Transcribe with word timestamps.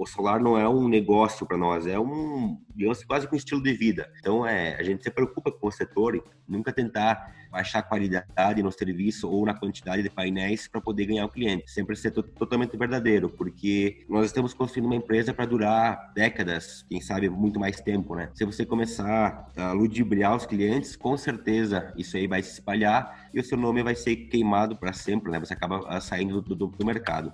o 0.00 0.06
solar 0.06 0.40
não 0.40 0.56
é 0.56 0.66
um 0.66 0.88
negócio 0.88 1.46
para 1.46 1.58
nós, 1.58 1.86
é 1.86 2.00
um, 2.00 2.58
digamos, 2.74 3.04
quase 3.04 3.28
um 3.30 3.36
estilo 3.36 3.62
de 3.62 3.74
vida. 3.74 4.10
Então, 4.18 4.46
é, 4.46 4.74
a 4.76 4.82
gente 4.82 5.02
se 5.02 5.10
preocupa 5.10 5.52
com 5.52 5.66
o 5.66 5.70
setor, 5.70 6.24
nunca 6.48 6.72
tentar 6.72 7.34
baixar 7.50 7.80
a 7.80 7.82
qualidade 7.82 8.62
no 8.62 8.72
serviço 8.72 9.28
ou 9.28 9.44
na 9.44 9.52
quantidade 9.52 10.02
de 10.02 10.08
painéis 10.08 10.66
para 10.66 10.80
poder 10.80 11.04
ganhar 11.04 11.26
o 11.26 11.28
cliente. 11.28 11.70
Sempre 11.70 11.96
ser 11.96 12.12
totalmente 12.12 12.74
verdadeiro, 12.78 13.28
porque 13.28 14.06
nós 14.08 14.24
estamos 14.26 14.54
construindo 14.54 14.86
uma 14.86 14.96
empresa 14.96 15.34
para 15.34 15.44
durar 15.44 16.12
décadas, 16.14 16.82
quem 16.88 17.00
sabe 17.02 17.28
muito 17.28 17.60
mais 17.60 17.78
tempo, 17.80 18.14
né? 18.14 18.30
Se 18.34 18.46
você 18.46 18.64
começar 18.64 19.50
a 19.54 19.72
ludibriar 19.72 20.34
os 20.34 20.46
clientes, 20.46 20.96
com 20.96 21.14
certeza 21.18 21.92
isso 21.94 22.16
aí 22.16 22.26
vai 22.26 22.42
se 22.42 22.52
espalhar 22.52 23.28
e 23.34 23.40
o 23.40 23.44
seu 23.44 23.58
nome 23.58 23.82
vai 23.82 23.94
ser 23.94 24.16
queimado 24.16 24.76
para 24.76 24.94
sempre, 24.94 25.30
né? 25.30 25.38
Você 25.40 25.52
acaba 25.52 25.84
ah, 25.88 26.00
saindo 26.00 26.40
do, 26.40 26.54
do, 26.54 26.66
do 26.68 26.86
mercado. 26.86 27.30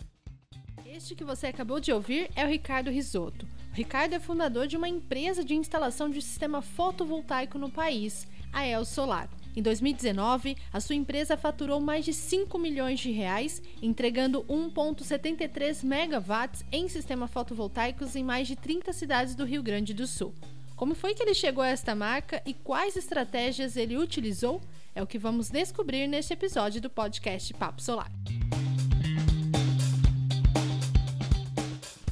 Este 0.97 1.15
que 1.15 1.25
você 1.25 1.49
acabou 1.49 1.79
de 1.79 1.93
ouvir 1.93 2.31
é 2.35 2.43
o 2.43 2.49
Ricardo 2.49 2.91
Risotto. 2.91 3.47
O 3.71 3.75
Ricardo 3.75 4.15
é 4.15 4.19
fundador 4.19 4.67
de 4.67 4.79
uma 4.79 4.89
empresa 4.89 5.45
de 5.45 5.55
instalação 5.55 6.09
de 6.09 6.23
sistema 6.23 6.63
fotovoltaico 6.63 7.59
no 7.59 7.71
país, 7.71 8.27
a 8.51 8.67
El 8.67 8.83
Solar. 8.83 9.29
Em 9.55 9.61
2019, 9.61 10.57
a 10.73 10.81
sua 10.81 10.95
empresa 10.95 11.37
faturou 11.37 11.83
mais 11.83 12.03
de 12.03 12.15
5 12.15 12.59
milhões 12.59 12.99
de 12.99 13.11
reais, 13.11 13.61
entregando 13.83 14.43
1,73 14.45 15.85
megawatts 15.85 16.65
em 16.73 16.89
sistemas 16.89 17.31
fotovoltaicos 17.31 18.17
em 18.17 18.25
mais 18.25 18.49
de 18.49 18.57
30 18.57 18.91
cidades 18.95 19.35
do 19.35 19.45
Rio 19.45 19.63
Grande 19.63 19.93
do 19.93 20.07
Sul. 20.07 20.35
Como 20.77 20.95
foi 20.95 21.13
que 21.13 21.23
ele 21.23 21.35
chegou 21.35 21.63
a 21.63 21.69
esta 21.69 21.95
marca 21.95 22.41
e 22.47 22.55
quais 22.55 22.97
estratégias 22.97 23.77
ele 23.77 23.99
utilizou? 23.99 24.63
É 24.95 25.03
o 25.03 25.07
que 25.07 25.19
vamos 25.19 25.51
descobrir 25.51 26.07
neste 26.07 26.33
episódio 26.33 26.81
do 26.81 26.89
podcast 26.89 27.53
Papo 27.53 27.83
Solar. 27.83 28.11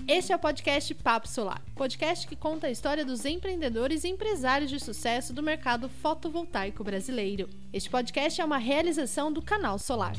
Este 0.06 0.34
é 0.34 0.36
o 0.36 0.38
podcast 0.38 0.94
Papo 0.97 1.27
Solar, 1.27 1.62
podcast 1.74 2.28
que 2.28 2.36
conta 2.36 2.66
a 2.66 2.70
história 2.70 3.06
dos 3.06 3.24
empreendedores 3.24 4.05
e 4.05 4.08
empresários 4.08 4.69
de 4.69 4.78
sucesso 4.78 5.33
do 5.33 5.42
mercado 5.42 5.88
fotovoltaico 5.88 6.84
brasileiro. 6.84 7.48
Este 7.72 7.88
podcast 7.88 8.38
é 8.38 8.44
uma 8.44 8.58
realização 8.58 9.32
do 9.32 9.41
Canal 9.41 9.78
Solar. 9.78 10.12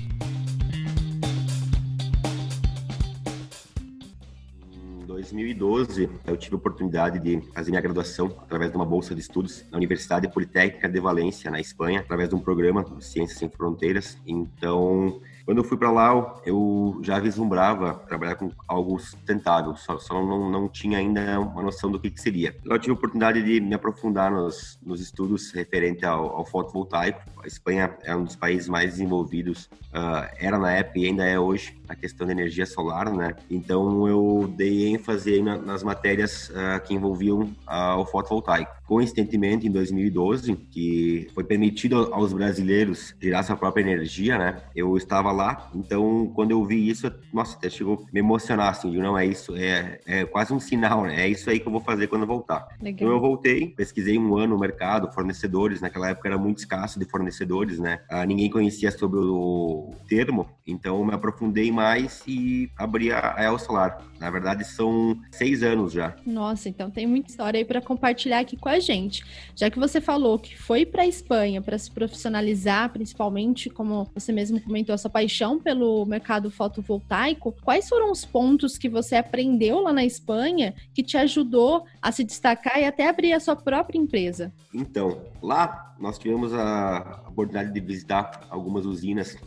Em 4.73 5.05
2012, 5.05 6.09
eu 6.25 6.35
tive 6.35 6.55
a 6.55 6.57
oportunidade 6.57 7.19
de 7.19 7.39
fazer 7.53 7.69
minha 7.69 7.81
graduação 7.81 8.35
através 8.39 8.71
de 8.71 8.77
uma 8.77 8.85
bolsa 8.87 9.13
de 9.13 9.21
estudos 9.21 9.63
na 9.69 9.77
Universidade 9.77 10.27
Politécnica 10.33 10.89
de 10.89 10.99
Valência, 10.99 11.51
na 11.51 11.59
Espanha, 11.59 11.99
através 11.99 12.29
de 12.29 12.33
um 12.33 12.39
programa 12.39 12.83
Ciências 12.99 13.37
Sem 13.37 13.49
Fronteiras. 13.49 14.17
Então, 14.25 15.21
quando 15.45 15.59
eu 15.59 15.63
fui 15.63 15.77
para 15.77 15.91
lá, 15.91 16.41
eu 16.43 16.99
já 17.03 17.19
vislumbrava 17.19 17.93
trabalhar 18.07 18.35
com 18.35 18.51
algo 18.67 18.97
sustentável, 18.97 19.75
só, 19.75 19.99
só 19.99 20.15
não, 20.15 20.49
não 20.49 20.67
tinha 20.67 20.97
ainda 20.97 21.39
uma 21.39 21.61
noção 21.61 21.91
do 21.91 21.99
que, 21.99 22.09
que 22.09 22.19
seria. 22.19 22.55
Eu 22.65 22.79
tive 22.79 22.91
a 22.91 22.95
oportunidade 22.95 23.43
de 23.43 23.61
me 23.61 23.75
aprofundar 23.75 24.31
nos, 24.31 24.79
nos 24.83 24.99
estudos 24.99 25.51
referentes 25.51 26.03
ao, 26.03 26.35
ao, 26.35 26.45
fotovoltaico. 26.45 27.21
A 27.43 27.47
Espanha 27.47 27.95
é 28.03 28.15
um 28.15 28.23
dos 28.23 28.35
países 28.35 28.67
mais 28.67 28.91
desenvolvidos, 28.91 29.65
uh, 29.93 30.27
era 30.39 30.57
na 30.57 30.71
época 30.71 30.99
e 30.99 31.05
ainda 31.05 31.23
é 31.23 31.39
hoje, 31.39 31.79
na 31.87 31.95
questão 31.95 32.25
da 32.25 32.33
energia 32.33 32.65
solar, 32.65 33.13
né? 33.13 33.35
Então 33.49 34.07
eu 34.07 34.51
dei 34.55 34.87
ênfase 34.87 35.43
na, 35.43 35.57
nas 35.57 35.83
matérias 35.83 36.49
uh, 36.49 36.81
que 36.83 36.95
envolviam 36.95 37.41
uh, 37.41 37.99
o 37.99 38.05
fotovoltaico. 38.05 38.73
Coincidentemente, 38.87 39.67
em 39.67 39.71
2012, 39.71 40.55
que 40.71 41.27
foi 41.33 41.43
permitido 41.43 42.13
aos 42.13 42.33
brasileiros 42.33 43.15
gerar 43.19 43.43
sua 43.43 43.55
própria 43.55 43.81
energia, 43.81 44.37
né? 44.37 44.61
Eu 44.75 44.95
estava 44.95 45.31
lá, 45.31 45.69
então 45.73 46.31
quando 46.35 46.51
eu 46.51 46.63
vi 46.63 46.87
isso, 46.87 47.11
nossa, 47.33 47.57
até 47.57 47.69
chegou 47.69 48.05
a 48.07 48.13
me 48.13 48.19
emocionar, 48.19 48.69
assim, 48.69 48.91
de 48.91 48.99
não 48.99 49.17
é 49.17 49.25
isso, 49.25 49.55
é, 49.55 49.99
é 50.05 50.25
quase 50.25 50.53
um 50.53 50.59
sinal, 50.59 51.03
né? 51.03 51.21
É 51.21 51.27
isso 51.27 51.49
aí 51.49 51.59
que 51.59 51.67
eu 51.67 51.71
vou 51.71 51.81
fazer 51.81 52.07
quando 52.07 52.21
eu 52.21 52.27
voltar. 52.27 52.67
Legal. 52.81 52.93
Então 52.93 53.09
eu 53.09 53.19
voltei, 53.19 53.67
pesquisei 53.67 54.17
um 54.17 54.37
ano 54.37 54.53
no 54.53 54.59
mercado, 54.59 55.11
fornecedores, 55.11 55.81
naquela 55.81 56.09
época 56.09 56.29
era 56.29 56.37
muito 56.37 56.59
escasso 56.59 56.99
de 56.99 57.05
fornecedores, 57.05 57.79
né? 57.79 58.01
Ah, 58.09 58.25
ninguém 58.25 58.49
conhecia 58.49 58.91
sobre 58.91 59.19
o 59.19 59.93
termo, 60.07 60.47
então 60.65 61.03
me 61.03 61.13
aprofundei 61.13 61.71
mais 61.71 62.23
e 62.27 62.69
abri 62.77 63.11
a 63.11 63.35
El 63.39 63.57
Solar. 63.57 64.01
Na 64.19 64.29
verdade, 64.29 64.63
são 64.63 65.17
seis 65.31 65.63
anos 65.63 65.91
já. 65.91 66.15
Nossa, 66.25 66.69
então 66.69 66.89
tem 66.89 67.05
muita 67.05 67.29
história 67.29 67.57
aí 67.57 67.65
para 67.65 67.81
compartilhar 67.81 68.39
aqui 68.39 68.55
com 68.55 68.69
a 68.69 68.74
gente. 68.79 69.23
Já 69.55 69.69
que 69.69 69.79
você 69.79 70.01
falou 70.01 70.37
que 70.37 70.57
foi 70.57 70.85
para 70.85 71.03
a 71.03 71.07
Espanha 71.07 71.61
para 71.61 71.77
se 71.77 71.89
profissionalizar, 71.89 72.91
principalmente, 72.91 73.69
como 73.69 74.09
você 74.13 74.31
mesmo 74.31 74.59
comentou, 74.61 74.93
essa 74.93 75.09
paixão 75.09 75.59
pelo 75.59 76.05
mercado 76.05 76.51
fotovoltaico, 76.51 77.55
quais 77.63 77.87
foram 77.87 78.11
os 78.11 78.25
pontos 78.25 78.77
que 78.77 78.89
você 78.89 79.15
aprendeu 79.15 79.79
lá 79.81 79.93
na 79.93 80.03
Espanha 80.03 80.73
que 80.93 81.03
te 81.03 81.17
ajudou 81.17 81.85
a 82.01 82.11
se 82.11 82.23
destacar 82.23 82.79
e 82.79 82.85
até 82.85 83.07
abrir 83.07 83.33
a 83.33 83.39
sua 83.39 83.55
própria 83.55 83.97
empresa? 83.97 84.51
Então, 84.73 85.21
lá 85.41 85.95
nós 85.99 86.17
tivemos 86.17 86.53
a 86.53 87.21
oportunidade 87.27 87.73
de 87.73 87.79
visitar 87.79 88.45
algumas 88.49 88.85
usinas, 88.85 89.37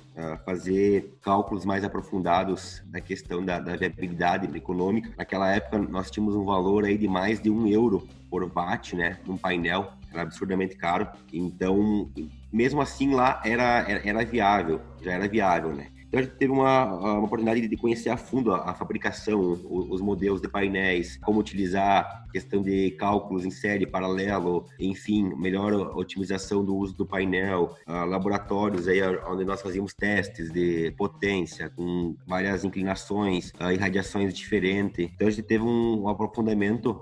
fazer 0.44 1.18
cálculos 1.20 1.64
mais 1.64 1.84
aprofundados 1.84 2.82
da 2.86 3.00
questão 3.00 3.44
da, 3.44 3.58
da, 3.60 3.76
viabilidade 3.76 4.56
econômica. 4.56 5.10
Naquela 5.16 5.50
época, 5.50 5.78
nós 5.78 6.10
tínhamos 6.10 6.34
um 6.34 6.44
valor 6.44 6.84
aí 6.84 6.96
de 6.96 7.06
mais 7.06 7.40
de 7.40 7.50
um 7.50 7.66
euro 7.66 8.08
por 8.30 8.44
watt, 8.44 8.94
né, 8.94 9.18
num 9.26 9.36
painel, 9.36 9.92
era 10.12 10.22
absurdamente 10.22 10.76
caro. 10.76 11.08
Então, 11.32 12.10
mesmo 12.52 12.80
assim, 12.80 13.14
lá 13.14 13.40
era, 13.44 13.84
era, 13.88 14.08
era 14.08 14.24
viável, 14.24 14.80
já 15.02 15.12
era 15.12 15.28
viável, 15.28 15.74
né. 15.74 15.88
Então 16.08 16.20
a 16.20 16.22
gente 16.22 16.36
teve 16.36 16.50
uma, 16.50 16.86
uma 16.86 17.18
oportunidade 17.18 17.68
de 17.68 17.76
conhecer 17.76 18.08
a 18.08 18.16
fundo 18.16 18.54
a, 18.54 18.70
a 18.70 18.74
fabricação, 18.74 19.38
os, 19.40 19.60
os, 19.90 20.00
modelos 20.00 20.40
de 20.40 20.48
painéis, 20.48 21.18
como 21.18 21.38
utilizar 21.38 22.24
questão 22.30 22.62
de 22.62 22.90
cálculos 22.92 23.44
em 23.44 23.50
série, 23.50 23.86
paralelo, 23.86 24.66
enfim, 24.78 25.34
melhor 25.36 25.72
otimização 25.96 26.64
do 26.64 26.76
uso 26.76 26.94
do 26.94 27.06
painel, 27.06 27.76
uh, 27.86 28.04
laboratórios 28.04 28.88
aí 28.88 29.00
onde 29.26 29.44
nós 29.44 29.62
fazíamos 29.62 29.94
testes 29.94 30.50
de 30.50 30.92
potência 30.92 31.70
com 31.70 32.14
várias 32.26 32.64
inclinações 32.64 33.50
uh, 33.60 33.72
e 33.72 33.76
radiações 33.76 34.34
diferentes. 34.34 35.10
Então 35.14 35.28
a 35.28 35.30
gente 35.30 35.44
teve 35.44 35.64
um, 35.64 36.08
aprofundamento 36.08 37.00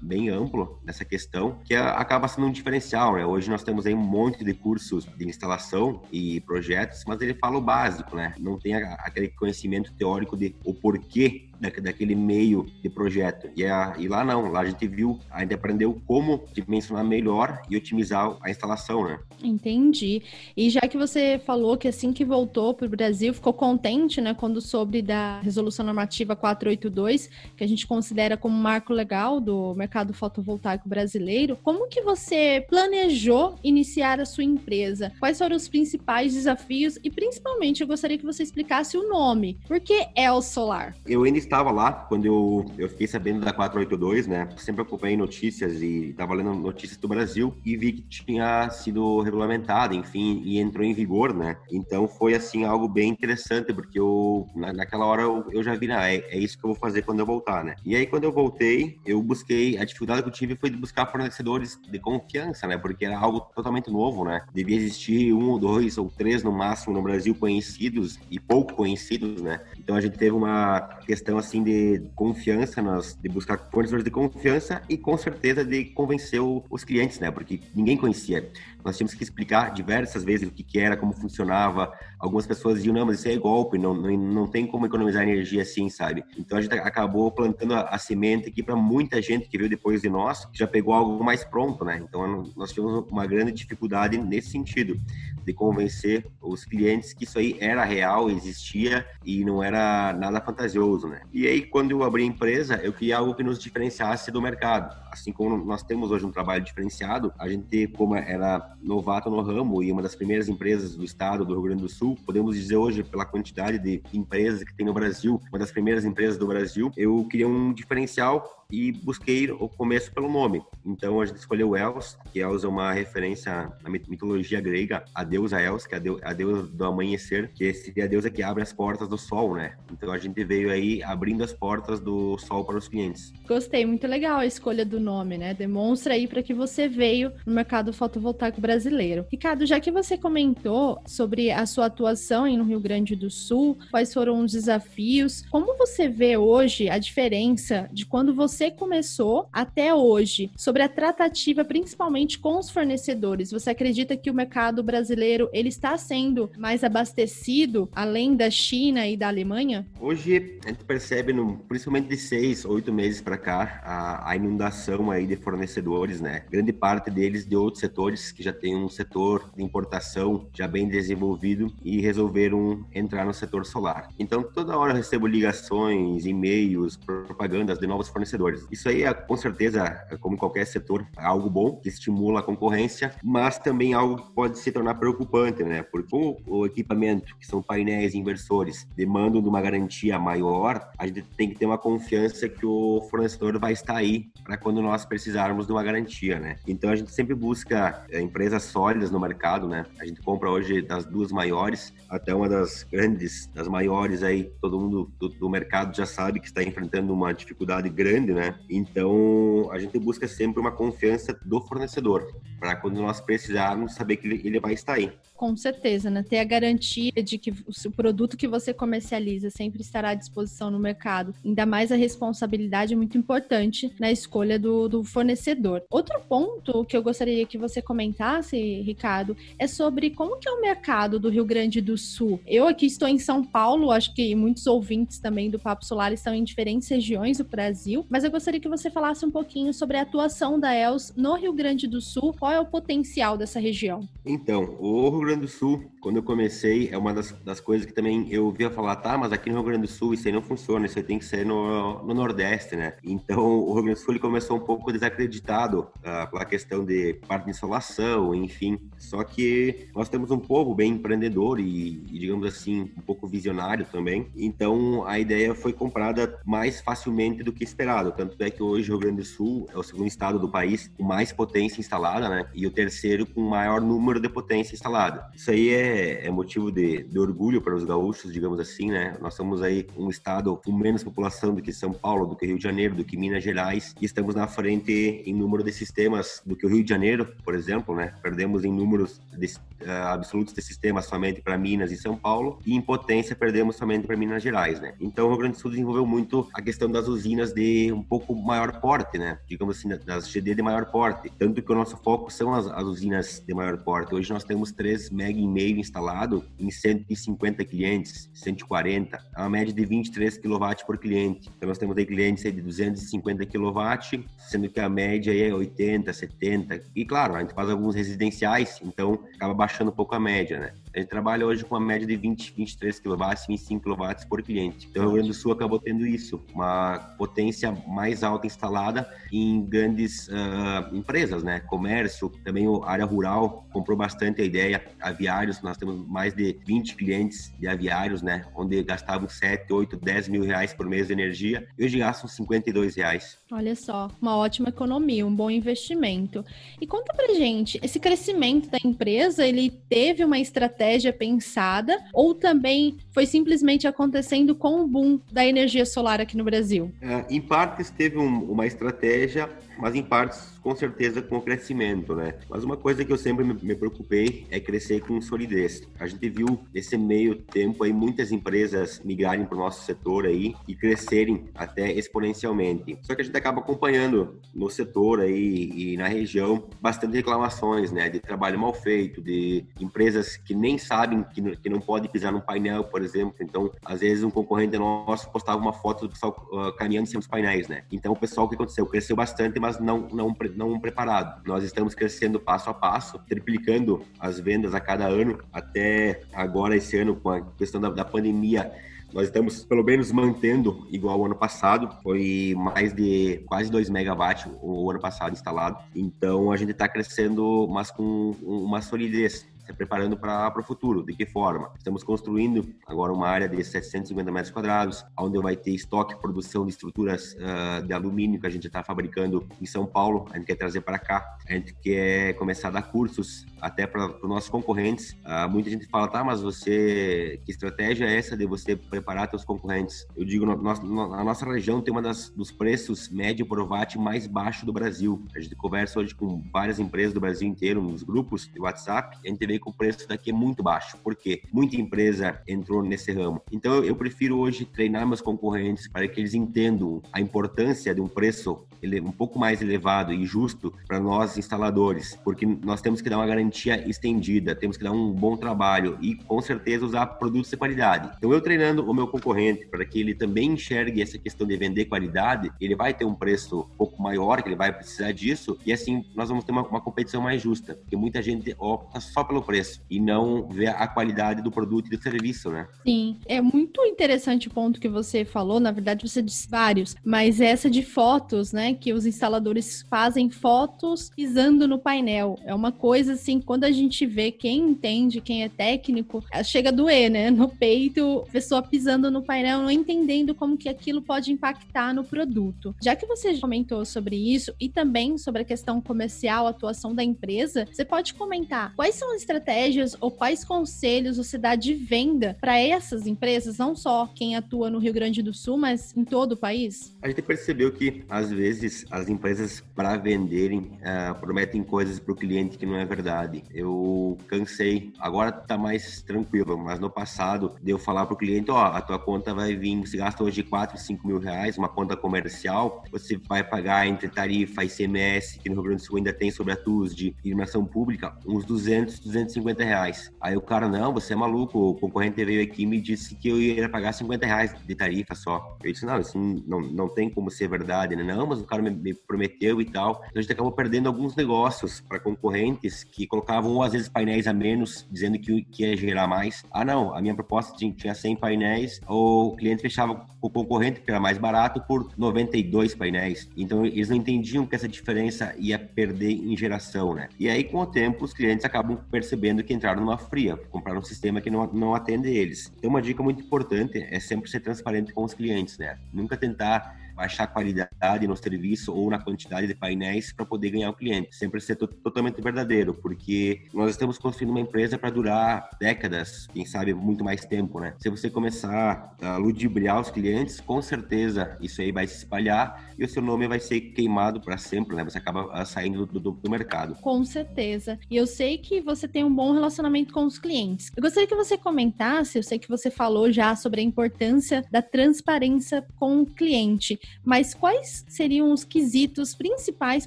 bem 0.00 0.28
amplo 0.28 0.78
nessa 0.84 1.04
questão 1.04 1.58
que 1.64 1.74
acaba 1.74 2.26
sendo 2.28 2.46
um 2.46 2.52
diferencial, 2.52 3.14
né? 3.14 3.26
Hoje 3.26 3.50
nós 3.50 3.62
temos 3.62 3.86
aí 3.86 3.94
um 3.94 3.98
monte 3.98 4.44
de 4.44 4.54
cursos 4.54 5.06
de 5.16 5.26
instalação 5.26 6.02
e 6.10 6.40
projetos, 6.40 7.04
mas 7.06 7.20
ele 7.20 7.34
fala 7.34 7.58
o 7.58 7.60
básico, 7.60 8.16
né? 8.16 8.34
Não 8.38 8.58
tem 8.58 8.74
aquele 8.74 9.28
conhecimento 9.28 9.92
teórico 9.92 10.36
de 10.36 10.54
o 10.64 10.74
porquê 10.74 11.49
daquele 11.60 12.14
meio 12.14 12.66
de 12.82 12.88
projeto. 12.88 13.50
E, 13.54 13.64
a, 13.64 13.94
e 13.98 14.08
lá 14.08 14.24
não, 14.24 14.50
lá 14.50 14.60
a 14.60 14.64
gente 14.66 14.86
viu, 14.86 15.18
a 15.30 15.40
gente 15.40 15.54
aprendeu 15.54 16.00
como 16.06 16.44
dimensionar 16.52 17.04
melhor 17.04 17.60
e 17.68 17.76
otimizar 17.76 18.36
a 18.42 18.50
instalação, 18.50 19.04
né? 19.04 19.18
Entendi. 19.42 20.22
E 20.56 20.70
já 20.70 20.80
que 20.80 20.96
você 20.96 21.40
falou 21.44 21.76
que 21.76 21.88
assim 21.88 22.12
que 22.12 22.24
voltou 22.24 22.74
para 22.74 22.86
o 22.86 22.90
Brasil, 22.90 23.32
ficou 23.34 23.52
contente, 23.52 24.20
né, 24.20 24.34
quando 24.34 24.60
soube 24.60 25.02
da 25.02 25.40
resolução 25.40 25.84
normativa 25.84 26.36
482, 26.36 27.28
que 27.56 27.64
a 27.64 27.66
gente 27.66 27.86
considera 27.86 28.36
como 28.36 28.56
marco 28.56 28.92
legal 28.92 29.40
do 29.40 29.74
mercado 29.74 30.12
fotovoltaico 30.12 30.88
brasileiro, 30.88 31.58
como 31.62 31.88
que 31.88 32.02
você 32.02 32.64
planejou 32.68 33.56
iniciar 33.62 34.20
a 34.20 34.24
sua 34.24 34.44
empresa? 34.44 35.12
Quais 35.18 35.38
foram 35.38 35.56
os 35.56 35.68
principais 35.68 36.34
desafios? 36.34 36.98
E 37.02 37.10
principalmente 37.10 37.80
eu 37.80 37.86
gostaria 37.86 38.18
que 38.18 38.24
você 38.24 38.42
explicasse 38.42 38.96
o 38.96 39.08
nome. 39.08 39.58
Por 39.66 39.80
que 39.80 40.06
El 40.14 40.42
Solar? 40.42 40.94
Eu 41.06 41.24
ainda 41.24 41.38
estava 41.50 41.72
lá 41.72 41.92
quando 41.92 42.26
eu, 42.26 42.64
eu 42.78 42.88
fiquei 42.88 43.08
sabendo 43.08 43.40
da 43.40 43.52
482, 43.52 44.28
né? 44.28 44.48
Sempre 44.56 44.82
acompanhei 44.82 45.16
notícias 45.16 45.82
e 45.82 46.10
estava 46.10 46.32
lendo 46.32 46.54
notícias 46.54 46.96
do 46.96 47.08
Brasil 47.08 47.56
e 47.66 47.76
vi 47.76 47.92
que 47.92 48.02
tinha 48.02 48.70
sido 48.70 49.20
regulamentado, 49.20 49.94
enfim, 49.94 50.42
e 50.44 50.60
entrou 50.60 50.84
em 50.84 50.94
vigor, 50.94 51.34
né? 51.34 51.56
Então 51.70 52.06
foi 52.06 52.34
assim 52.34 52.64
algo 52.64 52.88
bem 52.88 53.10
interessante 53.10 53.74
porque 53.74 53.98
eu 53.98 54.46
na, 54.54 54.72
naquela 54.72 55.04
hora 55.04 55.22
eu, 55.22 55.44
eu 55.50 55.62
já 55.62 55.74
vi, 55.74 55.88
né? 55.88 56.14
É, 56.14 56.36
é, 56.36 56.38
isso 56.38 56.56
que 56.56 56.64
eu 56.64 56.68
vou 56.68 56.78
fazer 56.78 57.02
quando 57.02 57.18
eu 57.18 57.26
voltar, 57.26 57.64
né? 57.64 57.74
E 57.84 57.96
aí 57.96 58.06
quando 58.06 58.24
eu 58.24 58.32
voltei, 58.32 59.00
eu 59.04 59.20
busquei 59.20 59.76
a 59.76 59.84
dificuldade 59.84 60.22
que 60.22 60.28
eu 60.28 60.32
tive 60.32 60.54
foi 60.54 60.70
de 60.70 60.76
buscar 60.76 61.06
fornecedores 61.06 61.76
de 61.90 61.98
confiança, 61.98 62.68
né? 62.68 62.78
Porque 62.78 63.04
era 63.04 63.18
algo 63.18 63.40
totalmente 63.40 63.90
novo, 63.90 64.24
né? 64.24 64.42
Devia 64.54 64.76
existir 64.76 65.32
um 65.32 65.50
ou 65.50 65.58
dois 65.58 65.98
ou 65.98 66.08
três 66.08 66.44
no 66.44 66.52
máximo 66.52 66.94
no 66.94 67.02
Brasil 67.02 67.34
conhecidos 67.34 68.20
e 68.30 68.38
pouco 68.38 68.74
conhecidos, 68.74 69.42
né? 69.42 69.60
Então 69.76 69.96
a 69.96 70.00
gente 70.00 70.16
teve 70.16 70.36
uma 70.36 70.80
questão 71.04 71.39
assim 71.40 71.62
de 71.62 72.02
confiança, 72.14 72.80
nós 72.80 73.18
de 73.20 73.28
buscar 73.28 73.58
fornecedores 73.70 74.04
de 74.04 74.10
confiança 74.10 74.82
e 74.88 74.96
com 74.96 75.16
certeza 75.16 75.64
de 75.64 75.86
convencer 75.86 76.40
o, 76.40 76.64
os 76.70 76.84
clientes, 76.84 77.18
né? 77.18 77.30
Porque 77.30 77.60
ninguém 77.74 77.96
conhecia. 77.96 78.50
Nós 78.84 78.96
tínhamos 78.96 79.14
que 79.14 79.22
explicar 79.22 79.72
diversas 79.72 80.24
vezes 80.24 80.48
o 80.48 80.52
que, 80.52 80.62
que 80.62 80.78
era, 80.78 80.96
como 80.96 81.12
funcionava. 81.12 81.92
Algumas 82.18 82.46
pessoas 82.46 82.76
diziam, 82.76 82.94
não, 82.94 83.06
mas 83.06 83.18
isso 83.18 83.28
é 83.28 83.36
golpe, 83.36 83.78
não, 83.78 83.94
não, 83.94 84.10
não 84.16 84.46
tem 84.46 84.66
como 84.66 84.86
economizar 84.86 85.22
energia 85.22 85.62
assim, 85.62 85.88
sabe? 85.90 86.24
Então 86.38 86.56
a 86.56 86.62
gente 86.62 86.74
acabou 86.74 87.30
plantando 87.30 87.74
a, 87.74 87.82
a 87.82 87.98
semente 87.98 88.48
aqui 88.48 88.62
para 88.62 88.76
muita 88.76 89.20
gente 89.20 89.48
que 89.48 89.58
veio 89.58 89.68
depois 89.68 90.02
de 90.02 90.08
nós, 90.08 90.44
que 90.46 90.58
já 90.58 90.66
pegou 90.66 90.94
algo 90.94 91.22
mais 91.22 91.44
pronto, 91.44 91.84
né? 91.84 92.02
Então 92.02 92.44
nós 92.56 92.72
tivemos 92.72 93.04
uma 93.10 93.26
grande 93.26 93.52
dificuldade 93.52 94.16
nesse 94.18 94.50
sentido. 94.50 94.98
De 95.44 95.52
convencer 95.52 96.26
os 96.40 96.64
clientes 96.64 97.12
que 97.12 97.24
isso 97.24 97.38
aí 97.38 97.56
era 97.60 97.84
real, 97.84 98.30
existia 98.30 99.06
e 99.24 99.44
não 99.44 99.62
era 99.62 100.12
nada 100.12 100.40
fantasioso, 100.40 101.08
né? 101.08 101.22
E 101.32 101.46
aí, 101.46 101.62
quando 101.62 101.92
eu 101.92 102.02
abri 102.02 102.22
a 102.22 102.26
empresa, 102.26 102.76
eu 102.82 102.92
queria 102.92 103.18
algo 103.18 103.34
que 103.34 103.42
nos 103.42 103.58
diferenciasse 103.58 104.30
do 104.30 104.40
mercado. 104.40 104.96
Assim 105.10 105.32
como 105.32 105.56
nós 105.64 105.82
temos 105.82 106.10
hoje 106.10 106.24
um 106.24 106.32
trabalho 106.32 106.64
diferenciado, 106.64 107.32
a 107.38 107.48
gente, 107.48 107.86
como 107.88 108.14
era 108.14 108.74
novato 108.82 109.30
no 109.30 109.40
ramo 109.40 109.82
e 109.82 109.90
uma 109.90 110.02
das 110.02 110.14
primeiras 110.14 110.48
empresas 110.48 110.94
do 110.94 111.04
estado 111.04 111.44
do 111.44 111.54
Rio 111.54 111.62
Grande 111.62 111.82
do 111.82 111.88
Sul, 111.88 112.18
podemos 112.24 112.56
dizer 112.56 112.76
hoje, 112.76 113.02
pela 113.02 113.24
quantidade 113.24 113.78
de 113.78 114.02
empresas 114.12 114.62
que 114.62 114.74
tem 114.74 114.86
no 114.86 114.92
Brasil, 114.92 115.40
uma 115.50 115.58
das 115.58 115.70
primeiras 115.70 116.04
empresas 116.04 116.38
do 116.38 116.46
Brasil, 116.46 116.92
eu 116.96 117.26
queria 117.30 117.48
um 117.48 117.72
diferencial 117.72 118.59
e 118.70 118.92
busquei 118.92 119.50
o 119.50 119.68
começo 119.68 120.12
pelo 120.12 120.30
nome. 120.30 120.62
Então 120.84 121.20
a 121.20 121.26
gente 121.26 121.38
escolheu 121.38 121.76
Els, 121.76 122.16
que 122.32 122.40
Els 122.40 122.64
é 122.64 122.68
uma 122.68 122.92
referência 122.92 123.72
na 123.82 123.90
mitologia 123.90 124.60
grega, 124.60 125.04
a 125.14 125.24
deusa 125.24 125.60
Els, 125.60 125.86
que 125.86 125.94
é 125.94 126.02
a 126.22 126.32
deusa 126.32 126.62
do 126.62 126.84
amanhecer, 126.84 127.50
que 127.52 127.72
seria 127.72 128.04
a 128.04 128.08
deusa 128.08 128.30
que 128.30 128.42
abre 128.42 128.62
as 128.62 128.72
portas 128.72 129.08
do 129.08 129.18
sol, 129.18 129.54
né? 129.54 129.76
Então 129.92 130.12
a 130.12 130.18
gente 130.18 130.42
veio 130.44 130.70
aí 130.70 131.02
abrindo 131.02 131.42
as 131.42 131.52
portas 131.52 132.00
do 132.00 132.38
sol 132.38 132.64
para 132.64 132.76
os 132.76 132.88
clientes. 132.88 133.32
Gostei, 133.46 133.84
muito 133.84 134.06
legal 134.06 134.38
a 134.38 134.46
escolha 134.46 134.84
do 134.84 135.00
nome, 135.00 135.38
né? 135.38 135.54
Demonstra 135.54 136.14
aí 136.14 136.26
para 136.26 136.42
que 136.42 136.54
você 136.54 136.88
veio 136.88 137.32
no 137.46 137.54
mercado 137.54 137.92
fotovoltaico 137.92 138.60
brasileiro. 138.60 139.26
Ricardo, 139.30 139.66
já 139.66 139.80
que 139.80 139.90
você 139.90 140.16
comentou 140.16 141.00
sobre 141.06 141.50
a 141.50 141.64
sua 141.66 141.86
atuação 141.86 142.46
no 142.56 142.64
Rio 142.64 142.80
Grande 142.80 143.14
do 143.14 143.30
Sul, 143.30 143.78
quais 143.90 144.12
foram 144.12 144.42
os 144.44 144.52
desafios, 144.52 145.42
como 145.50 145.76
você 145.76 146.08
vê 146.08 146.36
hoje 146.36 146.88
a 146.88 146.98
diferença 146.98 147.88
de 147.92 148.04
quando 148.04 148.34
você 148.34 148.59
você 148.60 148.70
começou 148.70 149.48
até 149.50 149.94
hoje, 149.94 150.50
sobre 150.54 150.82
a 150.82 150.88
tratativa 150.88 151.64
principalmente 151.64 152.38
com 152.38 152.58
os 152.58 152.68
fornecedores. 152.68 153.50
Você 153.50 153.70
acredita 153.70 154.18
que 154.18 154.30
o 154.30 154.34
mercado 154.34 154.82
brasileiro 154.82 155.48
ele 155.50 155.70
está 155.70 155.96
sendo 155.96 156.50
mais 156.58 156.84
abastecido 156.84 157.88
além 157.94 158.36
da 158.36 158.50
China 158.50 159.08
e 159.08 159.16
da 159.16 159.28
Alemanha? 159.28 159.86
Hoje 159.98 160.60
a 160.62 160.68
gente 160.68 160.84
percebe, 160.84 161.32
no, 161.32 161.56
principalmente 161.60 162.08
de 162.08 162.18
seis, 162.18 162.66
oito 162.66 162.92
meses 162.92 163.22
para 163.22 163.38
cá, 163.38 163.80
a, 163.82 164.30
a, 164.30 164.36
inundação 164.36 165.10
aí 165.10 165.26
de 165.26 165.36
fornecedores, 165.36 166.20
né? 166.20 166.44
Grande 166.50 166.70
parte 166.70 167.10
deles 167.10 167.46
de 167.46 167.56
outros 167.56 167.80
setores 167.80 168.30
que 168.30 168.42
já 168.42 168.52
tem 168.52 168.76
um 168.76 168.90
setor 168.90 169.50
de 169.56 169.62
importação 169.62 170.46
já 170.52 170.68
bem 170.68 170.86
desenvolvido 170.86 171.72
e 171.82 171.98
resolveram 172.02 172.84
entrar 172.94 173.24
no 173.24 173.32
setor 173.32 173.64
solar. 173.64 174.10
Então 174.18 174.42
toda 174.42 174.76
hora 174.76 174.92
eu 174.92 174.96
recebo 174.96 175.26
ligações, 175.26 176.26
e-mails, 176.26 176.98
propagandas 176.98 177.78
de 177.78 177.86
novos 177.86 178.08
fornecedores 178.08 178.49
fornecedores. 178.50 178.66
Isso 178.70 178.88
aí 178.88 179.04
é, 179.04 179.12
com 179.12 179.36
certeza, 179.36 180.04
é 180.10 180.16
como 180.16 180.36
qualquer 180.36 180.66
setor, 180.66 181.06
é 181.16 181.24
algo 181.24 181.48
bom, 181.48 181.76
que 181.76 181.88
estimula 181.88 182.40
a 182.40 182.42
concorrência, 182.42 183.14
mas 183.22 183.58
também 183.58 183.94
algo 183.94 184.16
que 184.16 184.34
pode 184.34 184.58
se 184.58 184.72
tornar 184.72 184.94
preocupante, 184.94 185.62
né? 185.62 185.82
Porque 185.82 186.10
como 186.10 186.36
o 186.46 186.66
equipamento, 186.66 187.36
que 187.36 187.46
são 187.46 187.62
painéis 187.62 188.14
inversores, 188.14 188.86
demandam 188.96 189.42
de 189.42 189.48
uma 189.48 189.60
garantia 189.60 190.18
maior, 190.18 190.90
a 190.98 191.06
gente 191.06 191.22
tem 191.36 191.50
que 191.50 191.58
ter 191.58 191.66
uma 191.66 191.78
confiança 191.78 192.48
que 192.48 192.66
o 192.66 193.06
fornecedor 193.10 193.58
vai 193.58 193.72
estar 193.72 193.96
aí 193.96 194.26
para 194.44 194.56
quando 194.56 194.82
nós 194.82 195.04
precisarmos 195.04 195.66
de 195.66 195.72
uma 195.72 195.82
garantia, 195.82 196.38
né? 196.38 196.56
Então 196.66 196.90
a 196.90 196.96
gente 196.96 197.10
sempre 197.10 197.34
busca 197.34 198.04
é, 198.10 198.20
empresas 198.20 198.64
sólidas 198.64 199.10
no 199.10 199.20
mercado, 199.20 199.68
né? 199.68 199.86
A 200.00 200.06
gente 200.06 200.20
compra 200.22 200.50
hoje 200.50 200.82
das 200.82 201.04
duas 201.04 201.32
maiores 201.32 201.92
até 202.08 202.34
uma 202.34 202.48
das 202.48 202.82
grandes, 202.90 203.48
das 203.54 203.68
maiores 203.68 204.22
aí, 204.22 204.50
todo 204.60 204.78
mundo 204.78 205.12
do, 205.18 205.28
do 205.28 205.48
mercado 205.48 205.96
já 205.96 206.06
sabe 206.06 206.40
que 206.40 206.46
está 206.46 206.62
enfrentando 206.62 207.12
uma 207.12 207.32
dificuldade 207.32 207.88
grande, 207.88 208.32
né? 208.32 208.39
Né? 208.40 208.54
Então, 208.70 209.68
a 209.70 209.78
gente 209.78 209.98
busca 209.98 210.26
sempre 210.26 210.58
uma 210.58 210.72
confiança 210.72 211.38
do 211.44 211.60
fornecedor, 211.60 212.26
para 212.58 212.74
quando 212.74 213.00
nós 213.00 213.20
precisarmos 213.20 213.94
saber 213.94 214.16
que 214.16 214.26
ele, 214.26 214.58
vai 214.58 214.72
estar 214.72 214.94
aí. 214.94 215.12
Com 215.34 215.56
certeza, 215.56 216.10
né? 216.10 216.22
Ter 216.22 216.38
a 216.38 216.44
garantia 216.44 217.12
de 217.22 217.38
que 217.38 217.50
o 217.50 217.90
produto 217.90 218.36
que 218.36 218.48
você 218.48 218.72
comercializa 218.72 219.50
sempre 219.50 219.80
estará 219.80 220.10
à 220.10 220.14
disposição 220.14 220.70
no 220.70 220.78
mercado. 220.78 221.34
Ainda 221.44 221.64
mais 221.64 221.92
a 221.92 221.96
responsabilidade 221.96 222.92
é 222.92 222.96
muito 222.96 223.16
importante 223.16 223.94
na 223.98 224.10
escolha 224.10 224.58
do, 224.58 224.88
do 224.88 225.04
fornecedor. 225.04 225.82
Outro 225.90 226.20
ponto 226.28 226.84
que 226.84 226.96
eu 226.96 227.02
gostaria 227.02 227.46
que 227.46 227.56
você 227.56 227.80
comentasse, 227.80 228.56
Ricardo, 228.82 229.36
é 229.58 229.66
sobre 229.66 230.10
como 230.10 230.38
que 230.38 230.48
é 230.48 230.52
o 230.52 230.60
mercado 230.60 231.18
do 231.18 231.30
Rio 231.30 231.44
Grande 231.44 231.80
do 231.80 231.96
Sul. 231.96 232.40
Eu 232.46 232.66
aqui 232.66 232.86
estou 232.86 233.08
em 233.08 233.18
São 233.18 233.42
Paulo, 233.42 233.90
acho 233.90 234.14
que 234.14 234.34
muitos 234.34 234.66
ouvintes 234.66 235.18
também 235.18 235.50
do 235.50 235.58
Papo 235.58 235.84
Solar 235.84 236.12
estão 236.12 236.34
em 236.34 236.44
diferentes 236.44 236.88
regiões 236.88 237.38
do 237.38 237.44
Brasil, 237.44 238.04
mas 238.10 238.24
eu 238.24 238.29
gostaria 238.30 238.60
que 238.60 238.68
você 238.68 238.90
falasse 238.90 239.24
um 239.24 239.30
pouquinho 239.30 239.72
sobre 239.72 239.96
a 239.96 240.02
atuação 240.02 240.58
da 240.58 240.74
ELS 240.74 241.12
no 241.16 241.34
Rio 241.34 241.52
Grande 241.52 241.86
do 241.86 242.00
Sul. 242.00 242.34
Qual 242.38 242.50
é 242.50 242.60
o 242.60 242.66
potencial 242.66 243.36
dessa 243.36 243.58
região? 243.58 244.08
Então, 244.24 244.76
o 244.78 245.08
Rio 245.10 245.20
Grande 245.20 245.40
do 245.42 245.48
Sul, 245.48 245.90
quando 246.00 246.16
eu 246.16 246.22
comecei, 246.22 246.88
é 246.90 246.98
uma 246.98 247.12
das, 247.12 247.32
das 247.44 247.60
coisas 247.60 247.86
que 247.86 247.92
também 247.92 248.26
eu 248.30 248.46
ouvia 248.46 248.70
falar, 248.70 248.96
tá, 248.96 249.16
mas 249.16 249.32
aqui 249.32 249.50
no 249.50 249.56
Rio 249.56 249.64
Grande 249.64 249.82
do 249.82 249.88
Sul 249.88 250.14
isso 250.14 250.26
aí 250.26 250.32
não 250.32 250.42
funciona, 250.42 250.86
isso 250.86 250.98
aí 250.98 251.04
tem 251.04 251.18
que 251.18 251.24
ser 251.24 251.44
no, 251.44 252.02
no 252.04 252.14
Nordeste, 252.14 252.76
né? 252.76 252.94
Então, 253.04 253.44
o 253.44 253.72
Rio 253.74 253.84
Grande 253.84 254.00
do 254.00 254.04
Sul 254.04 254.14
ele 254.14 254.20
começou 254.20 254.56
um 254.56 254.60
pouco 254.60 254.92
desacreditado 254.92 255.88
uh, 255.98 256.30
pela 256.30 256.44
questão 256.44 256.84
de 256.84 257.14
parte 257.26 257.44
de 257.44 257.50
insolação, 257.50 258.34
enfim. 258.34 258.78
Só 258.98 259.24
que 259.24 259.88
nós 259.94 260.08
temos 260.08 260.30
um 260.30 260.38
povo 260.38 260.74
bem 260.74 260.92
empreendedor 260.92 261.58
e, 261.58 262.02
e, 262.10 262.18
digamos 262.18 262.46
assim, 262.46 262.90
um 262.96 263.02
pouco 263.02 263.26
visionário 263.26 263.86
também. 263.90 264.28
Então, 264.36 265.04
a 265.06 265.18
ideia 265.18 265.54
foi 265.54 265.72
comprada 265.72 266.38
mais 266.44 266.80
facilmente 266.80 267.42
do 267.42 267.52
que 267.52 267.64
esperado. 267.64 268.09
Tanto 268.12 268.40
é 268.42 268.50
que 268.50 268.62
hoje 268.62 268.90
o 268.90 268.94
Rio 268.94 269.00
Grande 269.00 269.16
do 269.18 269.24
Sul 269.24 269.66
é 269.72 269.78
o 269.78 269.82
segundo 269.82 270.06
estado 270.06 270.38
do 270.38 270.48
país 270.48 270.90
com 270.96 271.04
mais 271.04 271.32
potência 271.32 271.80
instalada, 271.80 272.28
né? 272.28 272.46
E 272.54 272.66
o 272.66 272.70
terceiro 272.70 273.26
com 273.26 273.40
maior 273.40 273.80
número 273.80 274.20
de 274.20 274.28
potência 274.28 274.74
instalada. 274.74 275.28
Isso 275.34 275.50
aí 275.50 275.70
é, 275.70 276.26
é 276.26 276.30
motivo 276.30 276.70
de, 276.70 277.04
de, 277.04 277.18
orgulho 277.18 277.60
para 277.60 277.74
os 277.74 277.84
gaúchos, 277.84 278.32
digamos 278.32 278.58
assim, 278.60 278.90
né? 278.90 279.16
Nós 279.20 279.34
somos 279.34 279.62
aí 279.62 279.86
um 279.96 280.08
estado 280.08 280.56
com 280.64 280.72
menos 280.72 281.02
população 281.02 281.54
do 281.54 281.62
que 281.62 281.72
São 281.72 281.92
Paulo, 281.92 282.26
do 282.26 282.36
que 282.36 282.46
Rio 282.46 282.56
de 282.56 282.62
Janeiro, 282.62 282.94
do 282.94 283.04
que 283.04 283.16
Minas 283.16 283.42
Gerais, 283.42 283.94
e 284.00 284.04
estamos 284.04 284.34
na 284.34 284.46
frente 284.46 285.22
em 285.24 285.34
número 285.34 285.62
de 285.62 285.72
sistemas 285.72 286.42
do 286.44 286.56
que 286.56 286.66
o 286.66 286.68
Rio 286.68 286.82
de 286.82 286.88
Janeiro, 286.88 287.34
por 287.44 287.54
exemplo, 287.54 287.94
né? 287.94 288.14
Perdemos 288.22 288.64
em 288.64 288.72
números 288.72 289.20
de, 289.36 289.46
uh, 289.46 289.90
absolutos 290.08 290.54
de 290.54 290.62
sistemas 290.62 291.06
somente 291.06 291.40
para 291.40 291.56
Minas 291.58 291.90
e 291.92 291.96
São 291.96 292.16
Paulo, 292.16 292.58
e 292.64 292.74
em 292.74 292.80
potência 292.80 293.34
perdemos 293.34 293.76
somente 293.76 294.06
para 294.06 294.16
Minas 294.16 294.42
Gerais, 294.42 294.80
né? 294.80 294.94
Então 295.00 295.26
o 295.26 295.28
Rio 295.30 295.38
Grande 295.38 295.56
do 295.56 295.60
Sul 295.60 295.70
desenvolveu 295.70 296.06
muito 296.06 296.48
a 296.54 296.62
questão 296.62 296.90
das 296.90 297.08
usinas 297.08 297.52
de 297.52 297.92
um 298.00 298.02
pouco 298.02 298.34
maior 298.34 298.80
porte, 298.80 299.18
né? 299.18 299.38
Digamos 299.46 299.78
assim, 299.78 299.88
das 299.88 300.28
GD 300.28 300.54
de 300.54 300.62
maior 300.62 300.86
porte. 300.86 301.30
Tanto 301.38 301.62
que 301.62 301.70
o 301.70 301.74
nosso 301.74 301.96
foco 301.98 302.30
são 302.32 302.54
as, 302.54 302.66
as 302.66 302.84
usinas 302.84 303.42
de 303.46 303.54
maior 303.54 303.76
porte. 303.78 304.14
Hoje 304.14 304.32
nós 304.32 304.42
temos 304.42 304.72
3 304.72 305.10
mega 305.10 305.38
e 305.38 305.46
meio 305.46 305.78
instalado 305.78 306.44
em 306.58 306.70
150 306.70 307.64
clientes, 307.64 308.30
140, 308.34 309.18
é 309.36 309.40
uma 309.40 309.50
média 309.50 309.72
de 309.72 309.84
23 309.84 310.38
kW 310.38 310.86
por 310.86 310.98
cliente. 310.98 311.50
Então 311.56 311.68
nós 311.68 311.78
temos 311.78 311.96
aí 311.96 312.06
clientes 312.06 312.44
aí 312.44 312.52
de 312.52 312.62
250 312.62 313.44
kW, 313.46 314.24
sendo 314.38 314.68
que 314.68 314.80
a 314.80 314.88
média 314.88 315.32
aí 315.32 315.42
é 315.42 315.54
80, 315.54 316.12
70. 316.12 316.82
E 316.96 317.04
claro, 317.04 317.34
a 317.34 317.40
gente 317.40 317.54
faz 317.54 317.68
alguns 317.68 317.94
residenciais, 317.94 318.80
então 318.82 319.20
acaba 319.34 319.52
baixando 319.52 319.90
um 319.90 319.94
pouco 319.94 320.14
a 320.14 320.20
média, 320.20 320.58
né? 320.58 320.72
Gente 320.94 321.06
trabalha 321.06 321.46
hoje 321.46 321.64
com 321.64 321.76
uma 321.76 321.80
média 321.80 322.04
de 322.04 322.16
20, 322.16 322.52
23 322.56 322.98
kW, 322.98 323.16
25 323.48 323.84
kW 323.84 324.26
por 324.28 324.42
cliente. 324.42 324.88
Então, 324.90 325.04
o 325.04 325.06
Rio 325.06 325.14
Grande 325.14 325.28
do 325.28 325.34
Sul 325.34 325.52
acabou 325.52 325.78
tendo 325.78 326.04
isso, 326.04 326.42
uma 326.52 326.98
potência 327.16 327.70
mais 327.86 328.24
alta 328.24 328.48
instalada 328.48 329.08
em 329.32 329.62
grandes 329.62 330.26
uh, 330.28 330.94
empresas, 330.94 331.44
né? 331.44 331.60
Comércio, 331.60 332.28
também 332.44 332.66
a 332.66 332.90
área 332.90 333.04
rural 333.04 333.64
comprou 333.72 333.96
bastante 333.96 334.42
a 334.42 334.44
ideia. 334.44 334.84
Aviários, 335.00 335.62
nós 335.62 335.76
temos 335.76 336.04
mais 336.08 336.34
de 336.34 336.58
20 336.66 336.96
clientes 336.96 337.52
de 337.58 337.68
aviários, 337.68 338.20
né? 338.20 338.44
Onde 338.56 338.82
gastavam 338.82 339.28
7, 339.28 339.72
8, 339.72 339.96
10 339.96 340.28
mil 340.28 340.42
reais 340.42 340.74
por 340.74 340.86
mês 340.86 341.06
de 341.06 341.12
energia 341.12 341.68
e 341.78 341.84
hoje 341.84 341.98
gastam 341.98 342.28
52 342.28 342.96
reais. 342.96 343.38
Olha 343.52 343.76
só, 343.76 344.10
uma 344.20 344.36
ótima 344.36 344.70
economia, 344.70 345.24
um 345.24 345.34
bom 345.34 345.50
investimento. 345.50 346.44
E 346.80 346.86
conta 346.86 347.12
pra 347.14 347.34
gente, 347.34 347.78
esse 347.80 348.00
crescimento 348.00 348.68
da 348.68 348.78
empresa, 348.84 349.46
ele 349.46 349.70
teve 349.88 350.24
uma 350.24 350.38
estratégia 350.38 350.79
estratégia 350.80 351.12
pensada 351.12 351.98
ou 352.12 352.34
também 352.34 352.96
foi 353.12 353.26
simplesmente 353.26 353.86
acontecendo 353.86 354.54
com 354.54 354.80
o 354.80 354.86
boom 354.86 355.20
da 355.30 355.44
energia 355.44 355.84
solar 355.84 356.20
aqui 356.20 356.36
no 356.36 356.44
Brasil? 356.44 356.90
É, 357.02 357.26
em 357.28 357.40
partes 357.40 357.90
teve 357.90 358.16
um, 358.16 358.44
uma 358.50 358.66
estratégia, 358.66 359.50
mas 359.78 359.94
em 359.94 360.02
partes 360.02 360.60
com 360.62 360.76
certeza 360.76 361.22
com 361.22 361.38
o 361.38 361.42
crescimento, 361.42 362.14
né? 362.14 362.34
Mas 362.48 362.64
uma 362.64 362.76
coisa 362.76 363.04
que 363.04 363.12
eu 363.12 363.16
sempre 363.16 363.44
me 363.44 363.74
preocupei 363.74 364.46
é 364.50 364.60
crescer 364.60 365.00
com 365.00 365.20
solidez. 365.20 365.82
A 365.98 366.06
gente 366.06 366.28
viu 366.28 366.60
nesse 366.72 366.96
meio 366.96 367.36
tempo 367.36 367.82
aí 367.82 367.92
muitas 367.92 368.30
empresas 368.30 369.00
migrarem 369.04 369.44
para 369.44 369.56
o 369.56 369.60
nosso 369.60 369.84
setor 369.84 370.26
aí 370.26 370.54
e 370.68 370.74
crescerem 370.74 371.48
até 371.54 371.90
exponencialmente. 371.92 372.98
Só 373.02 373.14
que 373.14 373.22
a 373.22 373.24
gente 373.24 373.36
acaba 373.36 373.60
acompanhando 373.60 374.38
no 374.54 374.68
setor 374.68 375.20
aí 375.20 375.70
e 375.74 375.96
na 375.96 376.08
região 376.08 376.68
bastante 376.80 377.16
reclamações, 377.16 377.90
né? 377.90 378.08
De 378.08 378.20
trabalho 378.20 378.58
mal 378.58 378.74
feito, 378.74 379.20
de 379.22 379.64
empresas 379.80 380.36
que 380.36 380.54
nem 380.54 380.76
sabem 380.76 381.22
que, 381.22 381.56
que 381.56 381.68
não 381.68 381.80
pode 381.80 382.08
pisar 382.08 382.32
num 382.32 382.40
painel, 382.40 382.84
por 382.84 383.02
exemplo. 383.02 383.36
Então, 383.40 383.72
às 383.84 384.00
vezes 384.00 384.24
um 384.24 384.30
concorrente 384.30 384.76
nosso 384.76 385.30
postava 385.30 385.60
uma 385.60 385.72
foto 385.72 386.06
do 386.06 386.12
pessoal 386.12 386.36
uh, 386.52 386.72
caminhando 386.76 387.04
em 387.04 387.06
cima 387.06 387.20
dos 387.20 387.28
painéis, 387.28 387.68
né? 387.68 387.84
Então, 387.90 388.12
o 388.12 388.16
pessoal 388.16 388.46
o 388.46 388.48
que 388.48 388.54
aconteceu 388.54 388.86
cresceu 388.86 389.16
bastante, 389.16 389.58
mas 389.58 389.69
não 389.78 390.08
não 390.08 390.34
não 390.56 390.80
preparado. 390.80 391.42
Nós 391.46 391.62
estamos 391.62 391.94
crescendo 391.94 392.40
passo 392.40 392.70
a 392.70 392.74
passo, 392.74 393.18
triplicando 393.28 394.02
as 394.18 394.40
vendas 394.40 394.74
a 394.74 394.80
cada 394.80 395.06
ano, 395.06 395.38
até 395.52 396.22
agora 396.32 396.76
esse 396.76 396.96
ano 396.98 397.16
com 397.16 397.30
a 397.30 397.40
questão 397.52 397.80
da, 397.80 397.90
da 397.90 398.04
pandemia 398.04 398.70
nós 399.12 399.26
estamos, 399.26 399.64
pelo 399.64 399.82
menos, 399.82 400.12
mantendo 400.12 400.86
igual 400.90 401.18
ao 401.18 401.26
ano 401.26 401.34
passado. 401.34 401.90
Foi 402.02 402.54
mais 402.56 402.94
de 402.94 403.42
quase 403.46 403.70
2 403.70 403.90
megawatts 403.90 404.50
o 404.62 404.88
ano 404.88 405.00
passado 405.00 405.32
instalado. 405.32 405.78
Então, 405.94 406.52
a 406.52 406.56
gente 406.56 406.70
está 406.70 406.88
crescendo, 406.88 407.66
mas 407.68 407.90
com 407.90 408.36
uma 408.42 408.80
solidez 408.80 409.46
se 409.70 409.76
preparando 409.76 410.16
para 410.16 410.58
o 410.58 410.62
futuro. 410.62 411.04
De 411.04 411.14
que 411.14 411.24
forma? 411.24 411.70
Estamos 411.78 412.02
construindo 412.02 412.74
agora 412.86 413.12
uma 413.12 413.28
área 413.28 413.48
de 413.48 413.62
750 413.62 414.30
metros 414.32 414.52
quadrados, 414.52 415.04
onde 415.18 415.38
vai 415.40 415.56
ter 415.56 415.70
estoque 415.70 416.14
e 416.14 416.16
produção 416.16 416.64
de 416.64 416.72
estruturas 416.72 417.34
uh, 417.34 417.86
de 417.86 417.92
alumínio 417.92 418.40
que 418.40 418.46
a 418.46 418.50
gente 418.50 418.66
está 418.66 418.82
fabricando 418.82 419.46
em 419.60 419.66
São 419.66 419.86
Paulo. 419.86 420.26
A 420.32 420.36
gente 420.36 420.46
quer 420.46 420.56
trazer 420.56 420.80
para 420.80 420.98
cá. 420.98 421.24
A 421.48 421.54
gente 421.54 421.74
quer 421.74 422.34
começar 422.34 422.68
a 422.68 422.72
dar 422.72 422.82
cursos 422.82 423.46
até 423.60 423.86
para 423.86 424.06
os 424.06 424.28
nossos 424.28 424.50
concorrentes. 424.50 425.12
Uh, 425.24 425.48
muita 425.48 425.70
gente 425.70 425.86
fala, 425.86 426.08
tá, 426.08 426.24
mas 426.24 426.40
você, 426.40 427.40
que 427.44 427.52
estratégia 427.52 428.06
é 428.06 428.16
essa 428.16 428.36
de 428.36 428.46
você 428.46 428.74
preparar 428.74 429.28
seus 429.30 429.44
concorrentes? 429.44 430.06
Eu 430.16 430.24
digo, 430.24 430.44
no, 430.44 431.14
a 431.14 431.24
nossa 431.24 431.46
região 431.46 431.80
tem 431.80 431.92
uma 431.92 432.02
das 432.02 432.30
dos 432.30 432.50
preços 432.50 433.08
médio 433.08 433.46
por 433.46 433.60
watt 433.60 433.98
mais 433.98 434.26
baixo 434.26 434.66
do 434.66 434.72
Brasil. 434.72 435.24
A 435.34 435.40
gente 435.40 435.54
conversa 435.54 436.00
hoje 436.00 436.14
com 436.14 436.42
várias 436.52 436.78
empresas 436.78 437.12
do 437.12 437.20
Brasil 437.20 437.46
inteiro 437.46 437.82
nos 437.82 438.02
grupos 438.02 438.48
de 438.48 438.60
WhatsApp. 438.60 439.18
A 439.24 439.28
gente 439.28 439.46
vê 439.46 439.59
que 439.60 439.68
o 439.68 439.72
preço 439.72 440.08
daqui 440.08 440.30
é 440.30 440.32
muito 440.32 440.62
baixo, 440.62 440.96
porque 441.02 441.42
muita 441.52 441.76
empresa 441.76 442.40
entrou 442.46 442.82
nesse 442.82 443.12
ramo. 443.12 443.42
Então 443.52 443.84
eu 443.84 443.94
prefiro 443.94 444.38
hoje 444.38 444.64
treinar 444.64 445.06
meus 445.06 445.20
concorrentes 445.20 445.88
para 445.88 446.06
que 446.08 446.20
eles 446.20 446.34
entendam 446.34 447.02
a 447.12 447.20
importância 447.20 447.94
de 447.94 448.00
um 448.00 448.08
preço 448.08 448.64
um 449.02 449.12
pouco 449.12 449.38
mais 449.38 449.60
elevado 449.60 450.12
e 450.12 450.24
justo 450.24 450.72
para 450.86 450.98
nós 450.98 451.36
instaladores, 451.36 452.18
porque 452.24 452.46
nós 452.46 452.80
temos 452.80 453.00
que 453.00 453.10
dar 453.10 453.18
uma 453.18 453.26
garantia 453.26 453.86
estendida, 453.88 454.54
temos 454.54 454.76
que 454.76 454.84
dar 454.84 454.92
um 454.92 455.12
bom 455.12 455.36
trabalho 455.36 455.98
e 456.00 456.14
com 456.14 456.40
certeza 456.40 456.86
usar 456.86 457.06
produtos 457.06 457.50
de 457.50 457.56
qualidade. 457.56 458.10
Então 458.16 458.32
eu 458.32 458.40
treinando 458.40 458.88
o 458.88 458.94
meu 458.94 459.06
concorrente 459.06 459.66
para 459.66 459.84
que 459.84 460.00
ele 460.00 460.14
também 460.14 460.52
enxergue 460.52 461.02
essa 461.02 461.18
questão 461.18 461.46
de 461.46 461.56
vender 461.56 461.86
qualidade, 461.86 462.50
ele 462.60 462.74
vai 462.74 462.94
ter 462.94 463.04
um 463.04 463.14
preço 463.14 463.60
um 463.60 463.76
pouco 463.76 464.02
maior, 464.02 464.42
que 464.42 464.48
ele 464.48 464.56
vai 464.56 464.72
precisar 464.72 465.12
disso 465.12 465.58
e 465.66 465.72
assim 465.72 466.04
nós 466.14 466.28
vamos 466.28 466.44
ter 466.44 466.52
uma, 466.52 466.62
uma 466.62 466.80
competição 466.80 467.20
mais 467.20 467.42
justa, 467.42 467.74
porque 467.74 467.96
muita 467.96 468.22
gente 468.22 468.54
opta 468.58 469.00
só 469.00 469.22
pelo 469.24 469.42
preço 469.50 469.82
e 469.90 469.98
não 469.98 470.46
ver 470.46 470.68
a 470.68 470.86
qualidade 470.86 471.42
do 471.42 471.50
produto 471.50 471.88
e 471.88 471.96
do 471.96 472.00
serviço, 472.00 472.50
né? 472.50 472.68
Sim, 472.86 473.16
é 473.26 473.40
muito 473.40 473.84
interessante 473.84 474.46
o 474.46 474.50
ponto 474.52 474.78
que 474.78 474.88
você 474.88 475.24
falou, 475.24 475.58
na 475.58 475.72
verdade 475.72 476.08
você 476.08 476.22
disse 476.22 476.48
vários, 476.48 476.94
mas 477.04 477.40
essa 477.40 477.68
de 477.68 477.82
fotos, 477.82 478.52
né, 478.52 478.74
que 478.74 478.92
os 478.92 479.06
instaladores 479.06 479.84
fazem 479.90 480.30
fotos 480.30 481.10
pisando 481.16 481.66
no 481.66 481.80
painel. 481.80 482.38
É 482.44 482.54
uma 482.54 482.70
coisa 482.70 483.14
assim, 483.14 483.40
quando 483.40 483.64
a 483.64 483.72
gente 483.72 484.06
vê 484.06 484.30
quem 484.30 484.60
entende, 484.70 485.20
quem 485.20 485.42
é 485.42 485.48
técnico, 485.48 486.24
chega 486.44 486.68
a 486.68 486.72
doer, 486.72 487.10
né, 487.10 487.28
no 487.28 487.48
peito, 487.48 488.24
a 488.28 488.30
pessoa 488.30 488.62
pisando 488.62 489.10
no 489.10 489.22
painel, 489.22 489.62
não 489.62 489.70
entendendo 489.70 490.32
como 490.32 490.56
que 490.56 490.68
aquilo 490.68 491.02
pode 491.02 491.32
impactar 491.32 491.92
no 491.92 492.04
produto. 492.04 492.72
Já 492.80 492.94
que 492.94 493.04
você 493.04 493.36
comentou 493.36 493.84
sobre 493.84 494.14
isso 494.14 494.54
e 494.60 494.68
também 494.68 495.18
sobre 495.18 495.42
a 495.42 495.44
questão 495.44 495.80
comercial, 495.80 496.46
atuação 496.46 496.94
da 496.94 497.02
empresa, 497.02 497.66
você 497.72 497.84
pode 497.84 498.14
comentar 498.14 498.74
quais 498.76 498.94
são 498.94 499.12
as 499.12 499.24
estratégias 499.30 499.96
ou 500.00 500.10
quais 500.10 500.44
conselhos 500.44 501.16
você 501.16 501.38
dá 501.38 501.54
de 501.54 501.72
venda 501.72 502.36
para 502.40 502.58
essas 502.58 503.06
empresas, 503.06 503.58
não 503.58 503.76
só 503.76 504.08
quem 504.14 504.34
atua 504.34 504.68
no 504.68 504.78
Rio 504.78 504.92
Grande 504.92 505.22
do 505.22 505.32
Sul, 505.32 505.56
mas 505.56 505.96
em 505.96 506.04
todo 506.04 506.32
o 506.32 506.36
país? 506.36 506.96
A 507.00 507.08
gente 507.08 507.22
percebeu 507.22 507.72
que, 507.72 508.04
às 508.08 508.30
vezes, 508.30 508.84
as 508.90 509.08
empresas, 509.08 509.62
para 509.74 509.96
venderem, 509.96 510.58
uh, 510.58 511.14
prometem 511.20 511.62
coisas 511.62 512.00
para 512.00 512.12
o 512.12 512.16
cliente 512.16 512.58
que 512.58 512.66
não 512.66 512.76
é 512.76 512.84
verdade. 512.84 513.44
Eu 513.54 514.18
cansei, 514.26 514.92
agora 514.98 515.30
está 515.30 515.56
mais 515.56 516.02
tranquilo, 516.02 516.58
mas 516.58 516.80
no 516.80 516.90
passado, 516.90 517.54
de 517.62 517.70
eu 517.70 517.78
falar 517.78 518.06
para 518.06 518.14
o 518.14 518.16
cliente: 518.16 518.50
ó, 518.50 518.64
a 518.64 518.80
tua 518.80 518.98
conta 518.98 519.32
vai 519.32 519.54
vir, 519.54 519.78
você 519.80 519.96
gasta 519.96 520.24
hoje 520.24 520.42
4, 520.42 520.76
5 520.78 521.06
mil 521.06 521.18
reais, 521.18 521.56
uma 521.56 521.68
conta 521.68 521.96
comercial, 521.96 522.82
você 522.90 523.16
vai 523.16 523.44
pagar 523.44 523.86
entre 523.86 524.08
tarifa, 524.08 524.64
ICMS, 524.64 525.38
que 525.38 525.48
no 525.48 525.56
Rio 525.56 525.64
Grande 525.64 525.82
do 525.82 525.86
Sul 525.86 525.96
ainda 525.98 526.12
tem 526.12 526.30
sobre 526.30 526.52
a 526.52 526.56
TUS 526.56 526.94
de 526.94 527.14
iluminação 527.24 527.64
pública, 527.64 528.16
uns 528.26 528.44
200, 528.44 528.98
250 529.24 529.64
reais. 529.64 530.12
Aí 530.20 530.36
o 530.36 530.40
cara, 530.40 530.68
não, 530.68 530.92
você 530.92 531.12
é 531.12 531.16
maluco, 531.16 531.58
o 531.58 531.74
concorrente 531.74 532.24
veio 532.24 532.42
aqui 532.42 532.62
e 532.62 532.66
me 532.66 532.80
disse 532.80 533.14
que 533.14 533.28
eu 533.28 533.40
ia 533.40 533.68
pagar 533.68 533.92
50 533.92 534.26
reais 534.26 534.54
de 534.66 534.74
tarifa 534.74 535.14
só. 535.14 535.56
Eu 535.62 535.72
disse, 535.72 535.86
não, 535.86 535.98
isso 535.98 536.18
não, 536.18 536.60
não 536.60 536.88
tem 536.88 537.10
como 537.10 537.30
ser 537.30 537.48
verdade, 537.48 537.96
né? 537.96 538.02
Não, 538.02 538.26
mas 538.26 538.40
o 538.40 538.44
cara 538.44 538.62
me, 538.62 538.70
me 538.70 538.94
prometeu 538.94 539.60
e 539.60 539.64
tal. 539.64 540.02
Então 540.08 540.18
a 540.18 540.20
gente 540.20 540.32
acabou 540.32 540.52
perdendo 540.52 540.88
alguns 540.88 541.14
negócios 541.16 541.80
para 541.80 541.98
concorrentes 541.98 542.84
que 542.84 543.06
colocavam, 543.06 543.52
ou 543.52 543.62
às 543.62 543.72
vezes, 543.72 543.88
painéis 543.88 544.26
a 544.26 544.32
menos, 544.32 544.86
dizendo 544.90 545.18
que, 545.18 545.42
que 545.44 545.64
ia 545.64 545.76
gerar 545.76 546.06
mais. 546.06 546.44
Ah, 546.52 546.64
não, 546.64 546.94
a 546.94 547.00
minha 547.00 547.14
proposta 547.14 547.56
tinha 547.56 547.94
100 547.94 548.16
painéis, 548.16 548.80
o 548.88 549.34
cliente 549.36 549.62
fechava 549.62 549.94
com 549.94 550.26
o 550.26 550.30
concorrente, 550.30 550.80
que 550.80 550.90
era 550.90 551.00
mais 551.00 551.18
barato, 551.18 551.60
por 551.60 551.88
92 551.96 552.74
painéis. 552.74 553.28
Então 553.36 553.64
eles 553.64 553.88
não 553.88 553.96
entendiam 553.96 554.46
que 554.46 554.54
essa 554.54 554.68
diferença 554.68 555.34
ia 555.38 555.58
perder 555.58 556.12
em 556.12 556.36
geração, 556.36 556.94
né? 556.94 557.08
E 557.18 557.28
aí, 557.28 557.44
com 557.44 557.58
o 557.58 557.66
tempo, 557.66 558.04
os 558.04 558.12
clientes 558.12 558.44
acabam 558.44 558.78
percebendo 558.90 559.09
que 559.44 559.52
entraram 559.52 559.80
numa 559.80 559.98
fria, 559.98 560.36
compraram 560.50 560.80
um 560.80 560.84
sistema 560.84 561.20
que 561.20 561.30
não, 561.30 561.46
não 561.52 561.74
atende 561.74 562.08
eles. 562.08 562.52
Então, 562.56 562.70
uma 562.70 562.80
dica 562.82 563.02
muito 563.02 563.22
importante 563.22 563.78
é 563.90 564.00
sempre 564.00 564.30
ser 564.30 564.40
transparente 564.40 564.92
com 564.92 565.04
os 565.04 565.14
clientes, 565.14 565.58
né? 565.58 565.78
Nunca 565.92 566.16
tentar 566.16 566.79
baixar 567.00 567.24
a 567.24 567.26
qualidade 567.26 568.06
no 568.06 568.14
serviço 568.14 568.74
ou 568.74 568.90
na 568.90 568.98
quantidade 568.98 569.46
de 569.46 569.54
painéis 569.54 570.12
para 570.12 570.26
poder 570.26 570.50
ganhar 570.50 570.68
o 570.68 570.74
cliente. 570.74 571.16
Sempre 571.16 571.40
ser 571.40 571.56
totalmente 571.56 572.20
verdadeiro, 572.20 572.74
porque 572.74 573.42
nós 573.54 573.70
estamos 573.70 573.96
construindo 573.96 574.30
uma 574.30 574.40
empresa 574.40 574.76
para 574.76 574.90
durar 574.90 575.48
décadas, 575.58 576.26
quem 576.26 576.44
sabe 576.44 576.74
muito 576.74 577.02
mais 577.02 577.24
tempo, 577.24 577.58
né? 577.58 577.74
Se 577.78 577.88
você 577.88 578.10
começar 578.10 578.94
a 579.00 579.16
ludibriar 579.16 579.80
os 579.80 579.90
clientes, 579.90 580.40
com 580.40 580.60
certeza 580.60 581.38
isso 581.40 581.62
aí 581.62 581.72
vai 581.72 581.86
se 581.86 581.96
espalhar 581.96 582.70
e 582.78 582.84
o 582.84 582.88
seu 582.88 583.02
nome 583.02 583.26
vai 583.26 583.40
ser 583.40 583.60
queimado 583.60 584.20
para 584.20 584.36
sempre, 584.36 584.76
né? 584.76 584.84
Você 584.84 584.98
acaba 584.98 585.30
ah, 585.32 585.44
saindo 585.46 585.86
do, 585.86 585.98
do, 585.98 586.10
do 586.12 586.30
mercado. 586.30 586.74
Com 586.82 587.02
certeza. 587.04 587.78
E 587.90 587.96
eu 587.96 588.06
sei 588.06 588.36
que 588.36 588.60
você 588.60 588.86
tem 588.86 589.04
um 589.04 589.14
bom 589.14 589.32
relacionamento 589.32 589.94
com 589.94 590.04
os 590.04 590.18
clientes. 590.18 590.70
Eu 590.76 590.82
gostaria 590.82 591.08
que 591.08 591.14
você 591.14 591.38
comentasse, 591.38 592.18
eu 592.18 592.22
sei 592.22 592.38
que 592.38 592.48
você 592.48 592.70
falou 592.70 593.10
já 593.10 593.34
sobre 593.34 593.62
a 593.62 593.64
importância 593.64 594.44
da 594.50 594.60
transparência 594.60 595.64
com 595.76 596.02
o 596.02 596.06
cliente, 596.06 596.78
mas 597.04 597.34
quais 597.34 597.84
seriam 597.88 598.32
os 598.32 598.44
quesitos 598.44 599.14
principais 599.14 599.86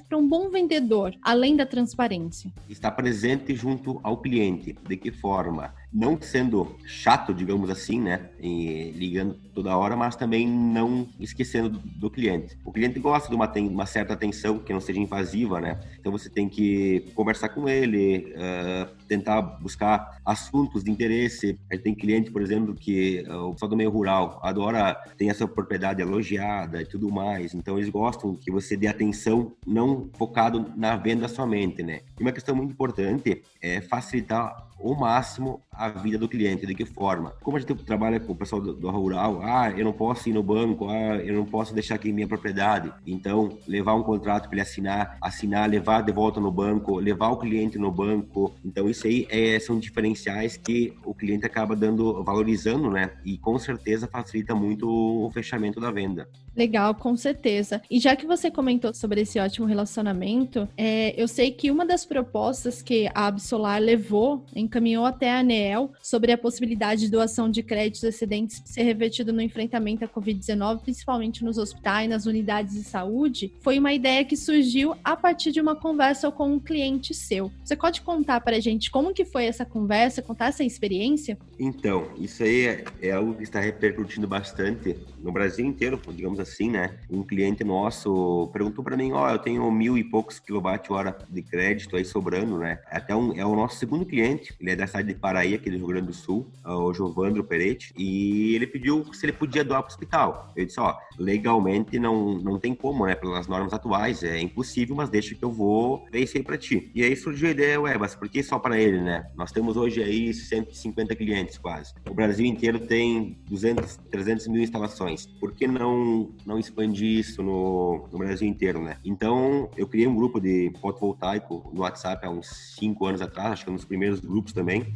para 0.00 0.18
um 0.18 0.26
bom 0.26 0.50
vendedor, 0.50 1.14
além 1.22 1.56
da 1.56 1.66
transparência? 1.66 2.52
Estar 2.68 2.90
presente 2.92 3.54
junto 3.54 4.00
ao 4.02 4.18
cliente. 4.18 4.76
De 4.86 4.96
que 4.96 5.12
forma? 5.12 5.74
Não 5.94 6.20
sendo 6.20 6.76
chato, 6.84 7.32
digamos 7.32 7.70
assim, 7.70 8.00
né? 8.00 8.28
E 8.40 8.90
ligando 8.96 9.34
toda 9.54 9.76
hora, 9.76 9.94
mas 9.94 10.16
também 10.16 10.48
não 10.48 11.06
esquecendo 11.20 11.68
do, 11.68 12.10
cliente. 12.10 12.58
O 12.64 12.72
cliente 12.72 12.98
gosta 12.98 13.28
de 13.28 13.34
uma, 13.36 13.50
uma 13.70 13.86
certa 13.86 14.12
atenção 14.12 14.58
que 14.58 14.72
não 14.72 14.80
seja 14.80 14.98
invasiva, 14.98 15.60
né? 15.60 15.80
Então 16.00 16.10
você 16.10 16.28
tem 16.28 16.48
que 16.48 17.12
conversar 17.14 17.50
com 17.50 17.68
ele, 17.68 18.34
uh, 18.34 18.92
tentar 19.06 19.40
buscar 19.40 20.20
assuntos 20.24 20.82
de 20.82 20.90
interesse. 20.90 21.56
A 21.70 21.74
gente 21.74 21.84
tem 21.84 21.94
cliente, 21.94 22.30
por 22.32 22.42
exemplo, 22.42 22.74
que 22.74 23.24
uh, 23.28 23.48
o 23.48 23.52
pessoal 23.52 23.68
do 23.68 23.76
meio 23.76 23.90
rural 23.90 24.40
adora, 24.42 24.94
tem 25.16 25.30
essa 25.30 25.46
propriedade 25.46 26.02
elogiada 26.02 26.82
e 26.82 26.86
tudo 26.86 27.08
mais. 27.10 27.54
Então 27.54 27.78
eles 27.78 27.88
gostam 27.88 28.34
que 28.34 28.50
você 28.50 28.76
dê 28.76 28.88
atenção, 28.88 29.52
não 29.64 30.10
focado 30.14 30.72
na 30.76 30.96
venda 30.96 31.28
somente, 31.28 31.84
né? 31.84 32.00
E 32.18 32.22
uma 32.22 32.32
questão 32.32 32.56
muito 32.56 32.72
importante 32.72 33.42
é 33.62 33.80
facilitar 33.80 34.73
o 34.78 34.94
máximo 34.94 35.62
a 35.76 35.88
vida 35.88 36.18
do 36.18 36.28
cliente. 36.28 36.66
De 36.66 36.74
que 36.74 36.84
forma? 36.84 37.30
Como 37.42 37.56
a 37.56 37.60
gente 37.60 37.74
trabalha 37.74 38.20
com 38.20 38.32
o 38.32 38.36
pessoal 38.36 38.62
do, 38.62 38.74
do, 38.74 38.90
rural, 38.90 39.40
ah, 39.42 39.72
eu 39.76 39.84
não 39.84 39.92
posso 39.92 40.28
ir 40.28 40.32
no 40.32 40.42
banco, 40.42 40.88
ah, 40.88 41.16
eu 41.16 41.34
não 41.34 41.44
posso 41.44 41.74
deixar 41.74 41.96
aqui 41.96 42.12
minha 42.12 42.28
propriedade. 42.28 42.92
Então, 43.06 43.58
levar 43.66 43.94
um 43.94 44.02
contrato 44.02 44.44
para 44.44 44.54
ele 44.54 44.62
assinar, 44.62 45.18
assinar, 45.20 45.68
levar 45.68 46.02
de 46.02 46.12
volta 46.12 46.40
no 46.40 46.50
banco, 46.50 46.98
levar 46.98 47.28
o 47.30 47.36
cliente 47.36 47.78
no 47.78 47.90
banco. 47.90 48.54
Então, 48.64 48.88
isso 48.88 49.06
aí 49.06 49.26
é, 49.30 49.58
são 49.58 49.78
diferenciais 49.78 50.56
que 50.56 50.94
o 51.04 51.14
cliente 51.14 51.46
acaba 51.46 51.74
dando, 51.74 52.22
valorizando, 52.22 52.90
né? 52.90 53.10
E 53.24 53.38
com 53.38 53.58
certeza 53.58 54.06
facilita 54.06 54.54
muito 54.54 54.88
o 54.88 55.30
fechamento 55.32 55.80
da 55.80 55.90
venda. 55.90 56.28
Legal, 56.56 56.94
com 56.94 57.16
certeza. 57.16 57.82
E 57.90 57.98
já 57.98 58.14
que 58.14 58.26
você 58.26 58.48
comentou 58.50 58.94
sobre 58.94 59.22
esse 59.22 59.40
ótimo 59.40 59.66
relacionamento, 59.66 60.68
é, 60.76 61.20
eu 61.20 61.26
sei 61.26 61.50
que 61.50 61.70
uma 61.70 61.84
das 61.84 62.04
propostas 62.04 62.80
que 62.80 63.08
a 63.12 63.26
Absolar 63.26 63.80
levou 63.80 64.44
em 64.54 64.63
encaminhou 64.64 65.04
até 65.04 65.30
a 65.30 65.38
ANEEL 65.38 65.92
sobre 66.02 66.32
a 66.32 66.38
possibilidade 66.38 67.02
de 67.02 67.10
doação 67.10 67.50
de 67.50 67.62
créditos 67.62 68.02
excedentes 68.02 68.62
ser 68.64 68.82
revertido 68.82 69.32
no 69.32 69.40
enfrentamento 69.40 70.04
à 70.04 70.08
Covid-19, 70.08 70.80
principalmente 70.80 71.44
nos 71.44 71.58
hospitais, 71.58 72.08
nas 72.08 72.26
unidades 72.26 72.74
de 72.74 72.84
saúde, 72.84 73.52
foi 73.60 73.78
uma 73.78 73.92
ideia 73.92 74.24
que 74.24 74.36
surgiu 74.36 74.94
a 75.04 75.16
partir 75.16 75.52
de 75.52 75.60
uma 75.60 75.76
conversa 75.76 76.30
com 76.30 76.52
um 76.52 76.60
cliente 76.60 77.14
seu. 77.14 77.50
Você 77.64 77.76
pode 77.76 78.00
contar 78.00 78.40
para 78.40 78.56
a 78.56 78.60
gente 78.60 78.90
como 78.90 79.12
que 79.12 79.24
foi 79.24 79.44
essa 79.44 79.64
conversa, 79.64 80.22
contar 80.22 80.46
essa 80.46 80.64
experiência? 80.64 81.38
Então, 81.58 82.08
isso 82.18 82.42
aí 82.42 82.66
é, 82.66 82.84
é 83.02 83.10
algo 83.12 83.34
que 83.34 83.42
está 83.42 83.60
repercutindo 83.60 84.26
bastante 84.26 84.96
no 85.22 85.30
Brasil 85.32 85.64
inteiro, 85.64 86.00
digamos 86.12 86.40
assim, 86.40 86.70
né? 86.70 86.98
Um 87.10 87.22
cliente 87.22 87.62
nosso 87.62 88.48
perguntou 88.52 88.82
para 88.84 88.96
mim, 88.96 89.12
ó, 89.12 89.26
oh, 89.26 89.30
eu 89.30 89.38
tenho 89.38 89.70
mil 89.70 89.96
e 89.96 90.04
poucos 90.04 90.38
quilowatt-hora 90.38 91.16
de 91.28 91.42
crédito 91.42 91.96
aí 91.96 92.04
sobrando, 92.04 92.58
né? 92.58 92.80
Até 92.86 93.14
um, 93.14 93.32
é 93.32 93.44
o 93.44 93.54
nosso 93.54 93.76
segundo 93.76 94.04
cliente, 94.04 94.53
ele 94.60 94.70
é 94.70 94.76
da 94.76 94.86
cidade 94.86 95.08
de 95.08 95.14
Paraí, 95.14 95.54
aqui 95.54 95.70
do 95.70 95.76
Rio 95.76 95.86
Grande 95.86 96.06
do 96.08 96.12
Sul, 96.12 96.50
o 96.64 96.92
Jovandro 96.92 97.44
Peretti, 97.44 97.92
e 97.96 98.54
ele 98.54 98.66
pediu 98.66 99.04
se 99.12 99.26
ele 99.26 99.32
podia 99.32 99.64
doar 99.64 99.82
para 99.82 99.90
o 99.90 99.92
hospital. 99.92 100.52
Eu 100.56 100.66
disse, 100.66 100.80
ó, 100.80 100.96
legalmente 101.18 101.98
não, 101.98 102.38
não 102.38 102.58
tem 102.58 102.74
como, 102.74 103.06
né? 103.06 103.14
Pelas 103.14 103.46
normas 103.46 103.72
atuais, 103.72 104.22
é 104.22 104.40
impossível, 104.40 104.96
mas 104.96 105.10
deixa 105.10 105.34
que 105.34 105.42
eu 105.42 105.50
vou 105.50 106.06
ver 106.10 106.20
isso 106.20 106.36
aí 106.36 106.42
para 106.42 106.58
ti. 106.58 106.90
E 106.94 107.02
aí 107.02 107.14
surgiu 107.16 107.48
a 107.48 107.50
ideia, 107.50 107.80
ué, 107.80 107.96
mas 107.98 108.14
por 108.14 108.28
que 108.28 108.42
só 108.42 108.58
para 108.58 108.78
ele, 108.78 109.00
né? 109.00 109.26
Nós 109.36 109.52
temos 109.52 109.76
hoje 109.76 110.02
aí 110.02 110.32
150 110.32 111.14
clientes 111.16 111.58
quase. 111.58 111.94
O 112.08 112.14
Brasil 112.14 112.46
inteiro 112.46 112.78
tem 112.80 113.38
200, 113.48 113.96
300 114.10 114.48
mil 114.48 114.62
instalações. 114.62 115.26
Por 115.40 115.52
que 115.52 115.66
não, 115.66 116.30
não 116.44 116.58
expandir 116.58 117.18
isso 117.18 117.42
no, 117.42 118.08
no 118.10 118.18
Brasil 118.18 118.48
inteiro, 118.48 118.82
né? 118.82 118.96
Então, 119.04 119.70
eu 119.76 119.86
criei 119.86 120.06
um 120.06 120.14
grupo 120.14 120.40
de 120.40 120.72
fotovoltaico 120.80 121.70
no 121.72 121.82
WhatsApp 121.82 122.26
há 122.26 122.30
uns 122.30 122.76
5 122.78 123.06
anos 123.06 123.22
atrás, 123.22 123.52
acho 123.52 123.64
que 123.64 123.70
é 123.70 123.72
um 123.72 123.76
dos 123.76 123.84
primeiros 123.84 124.20
grupos 124.20 124.43
também. 124.52 124.92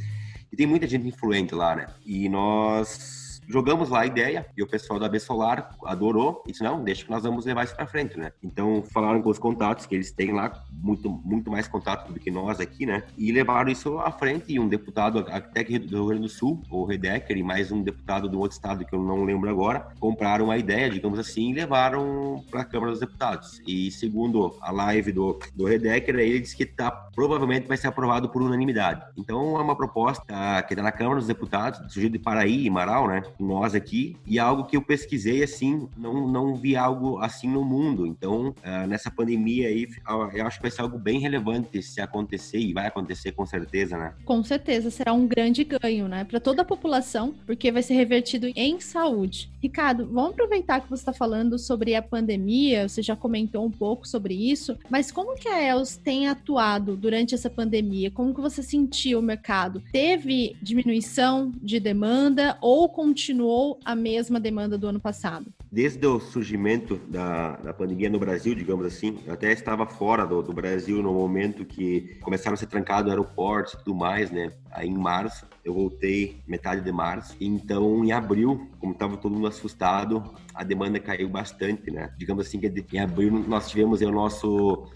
E 0.50 0.56
tem 0.56 0.66
muita 0.66 0.86
gente 0.86 1.06
influente 1.06 1.54
lá, 1.54 1.76
né? 1.76 1.86
E 2.04 2.28
nós 2.28 3.27
Jogamos 3.50 3.88
lá 3.88 4.00
a 4.00 4.06
ideia 4.06 4.46
e 4.54 4.62
o 4.62 4.66
pessoal 4.66 5.00
da 5.00 5.08
B 5.08 5.18
Solar 5.18 5.70
adorou 5.86 6.44
disse, 6.46 6.62
não, 6.62 6.84
deixa 6.84 7.02
que 7.02 7.10
nós 7.10 7.22
vamos 7.22 7.46
levar 7.46 7.64
isso 7.64 7.74
para 7.74 7.86
frente, 7.86 8.18
né? 8.18 8.30
Então 8.42 8.82
falaram 8.82 9.22
com 9.22 9.30
os 9.30 9.38
contatos 9.38 9.86
que 9.86 9.94
eles 9.94 10.12
têm 10.12 10.32
lá, 10.32 10.52
muito, 10.70 11.08
muito 11.08 11.50
mais 11.50 11.66
contato 11.66 12.12
do 12.12 12.20
que 12.20 12.30
nós 12.30 12.60
aqui, 12.60 12.84
né? 12.84 13.04
E 13.16 13.32
levaram 13.32 13.70
isso 13.70 13.98
à 14.00 14.10
frente 14.10 14.52
e 14.52 14.60
um 14.60 14.68
deputado 14.68 15.20
até 15.30 15.60
aqui 15.60 15.78
do 15.78 15.96
Rio 15.96 16.06
Grande 16.08 16.22
do 16.24 16.28
Sul, 16.28 16.62
o 16.70 16.84
Redecker, 16.84 17.38
e 17.38 17.42
mais 17.42 17.72
um 17.72 17.82
deputado 17.82 18.28
do 18.28 18.38
outro 18.38 18.54
estado 18.54 18.84
que 18.84 18.94
eu 18.94 19.02
não 19.02 19.24
lembro 19.24 19.48
agora, 19.48 19.88
compraram 19.98 20.50
a 20.50 20.58
ideia, 20.58 20.90
digamos 20.90 21.18
assim, 21.18 21.50
e 21.50 21.54
levaram 21.54 22.44
para 22.50 22.60
a 22.60 22.64
Câmara 22.66 22.90
dos 22.90 23.00
Deputados. 23.00 23.62
E 23.66 23.90
segundo 23.90 24.58
a 24.60 24.70
live 24.70 25.10
do, 25.10 25.38
do 25.54 25.64
Redecker, 25.64 26.16
ele 26.16 26.40
disse 26.40 26.54
que 26.54 26.66
tá, 26.66 26.90
provavelmente 26.90 27.66
vai 27.66 27.78
ser 27.78 27.86
aprovado 27.86 28.28
por 28.28 28.42
unanimidade. 28.42 29.02
Então 29.16 29.56
é 29.56 29.62
uma 29.62 29.74
proposta 29.74 30.62
que 30.66 30.74
está 30.74 30.82
na 30.82 30.92
Câmara 30.92 31.18
dos 31.18 31.28
Deputados, 31.28 31.80
surgido 31.90 32.12
de 32.12 32.18
Paraí 32.18 32.66
e 32.66 32.70
Marau, 32.70 33.08
né? 33.08 33.22
Nós 33.38 33.74
aqui, 33.74 34.16
e 34.26 34.38
é 34.38 34.40
algo 34.40 34.64
que 34.64 34.76
eu 34.76 34.82
pesquisei 34.82 35.42
assim, 35.42 35.88
não, 35.96 36.26
não 36.28 36.54
vi 36.54 36.76
algo 36.76 37.18
assim 37.18 37.48
no 37.48 37.64
mundo. 37.64 38.06
Então, 38.06 38.48
uh, 38.48 38.86
nessa 38.86 39.10
pandemia 39.10 39.68
aí, 39.68 39.86
eu 40.34 40.46
acho 40.46 40.58
que 40.58 40.62
vai 40.62 40.70
ser 40.70 40.82
algo 40.82 40.98
bem 40.98 41.20
relevante 41.20 41.82
se 41.82 42.00
acontecer, 42.00 42.58
e 42.58 42.72
vai 42.72 42.86
acontecer 42.86 43.32
com 43.32 43.46
certeza, 43.46 43.96
né? 43.96 44.14
Com 44.24 44.42
certeza, 44.42 44.90
será 44.90 45.12
um 45.12 45.26
grande 45.26 45.64
ganho, 45.64 46.08
né, 46.08 46.24
para 46.24 46.40
toda 46.40 46.62
a 46.62 46.64
população, 46.64 47.34
porque 47.46 47.70
vai 47.70 47.82
ser 47.82 47.94
revertido 47.94 48.48
em 48.54 48.80
saúde. 48.80 49.50
Ricardo, 49.62 50.06
vamos 50.06 50.32
aproveitar 50.32 50.80
que 50.80 50.90
você 50.90 51.02
está 51.02 51.12
falando 51.12 51.58
sobre 51.58 51.94
a 51.94 52.02
pandemia, 52.02 52.88
você 52.88 53.02
já 53.02 53.16
comentou 53.16 53.64
um 53.64 53.70
pouco 53.70 54.06
sobre 54.06 54.34
isso, 54.34 54.76
mas 54.90 55.10
como 55.10 55.36
que 55.36 55.48
a 55.48 55.62
ELS 55.62 55.96
tem 55.96 56.28
atuado 56.28 56.96
durante 56.96 57.34
essa 57.34 57.50
pandemia? 57.50 58.10
Como 58.10 58.34
que 58.34 58.40
você 58.40 58.62
sentiu 58.62 59.18
o 59.18 59.22
mercado? 59.22 59.82
Teve 59.92 60.56
diminuição 60.62 61.52
de 61.62 61.78
demanda 61.80 62.56
ou 62.60 62.88
continua 62.88 63.27
continuou 63.28 63.78
a 63.84 63.94
mesma 63.94 64.40
demanda 64.40 64.78
do 64.78 64.86
ano 64.86 64.98
passado? 64.98 65.52
Desde 65.70 66.06
o 66.06 66.18
surgimento 66.18 66.96
da, 67.08 67.56
da 67.56 67.74
pandemia 67.74 68.08
no 68.08 68.18
Brasil, 68.18 68.54
digamos 68.54 68.86
assim, 68.86 69.18
eu 69.26 69.34
até 69.34 69.52
estava 69.52 69.84
fora 69.84 70.26
do, 70.26 70.42
do 70.42 70.50
Brasil 70.50 71.02
no 71.02 71.12
momento 71.12 71.62
que 71.62 72.16
começaram 72.22 72.54
a 72.54 72.56
ser 72.56 72.68
trancados 72.68 73.10
aeroportos 73.10 73.74
e 73.74 73.78
tudo 73.84 73.94
mais, 73.94 74.30
né? 74.30 74.50
Aí 74.70 74.88
em 74.88 74.96
março, 74.96 75.46
eu 75.62 75.74
voltei 75.74 76.40
metade 76.46 76.80
de 76.80 76.90
março. 76.90 77.36
Então, 77.38 78.02
em 78.02 78.12
abril, 78.12 78.66
como 78.80 78.94
estava 78.94 79.18
todo 79.18 79.34
mundo 79.34 79.46
assustado, 79.46 80.24
a 80.54 80.64
demanda 80.64 80.98
caiu 80.98 81.28
bastante, 81.28 81.90
né? 81.90 82.10
Digamos 82.16 82.46
assim 82.46 82.58
que 82.58 82.96
em 82.96 83.00
abril 83.00 83.44
nós 83.46 83.68
tivemos 83.68 84.00
o 84.00 84.10
nosso 84.10 84.88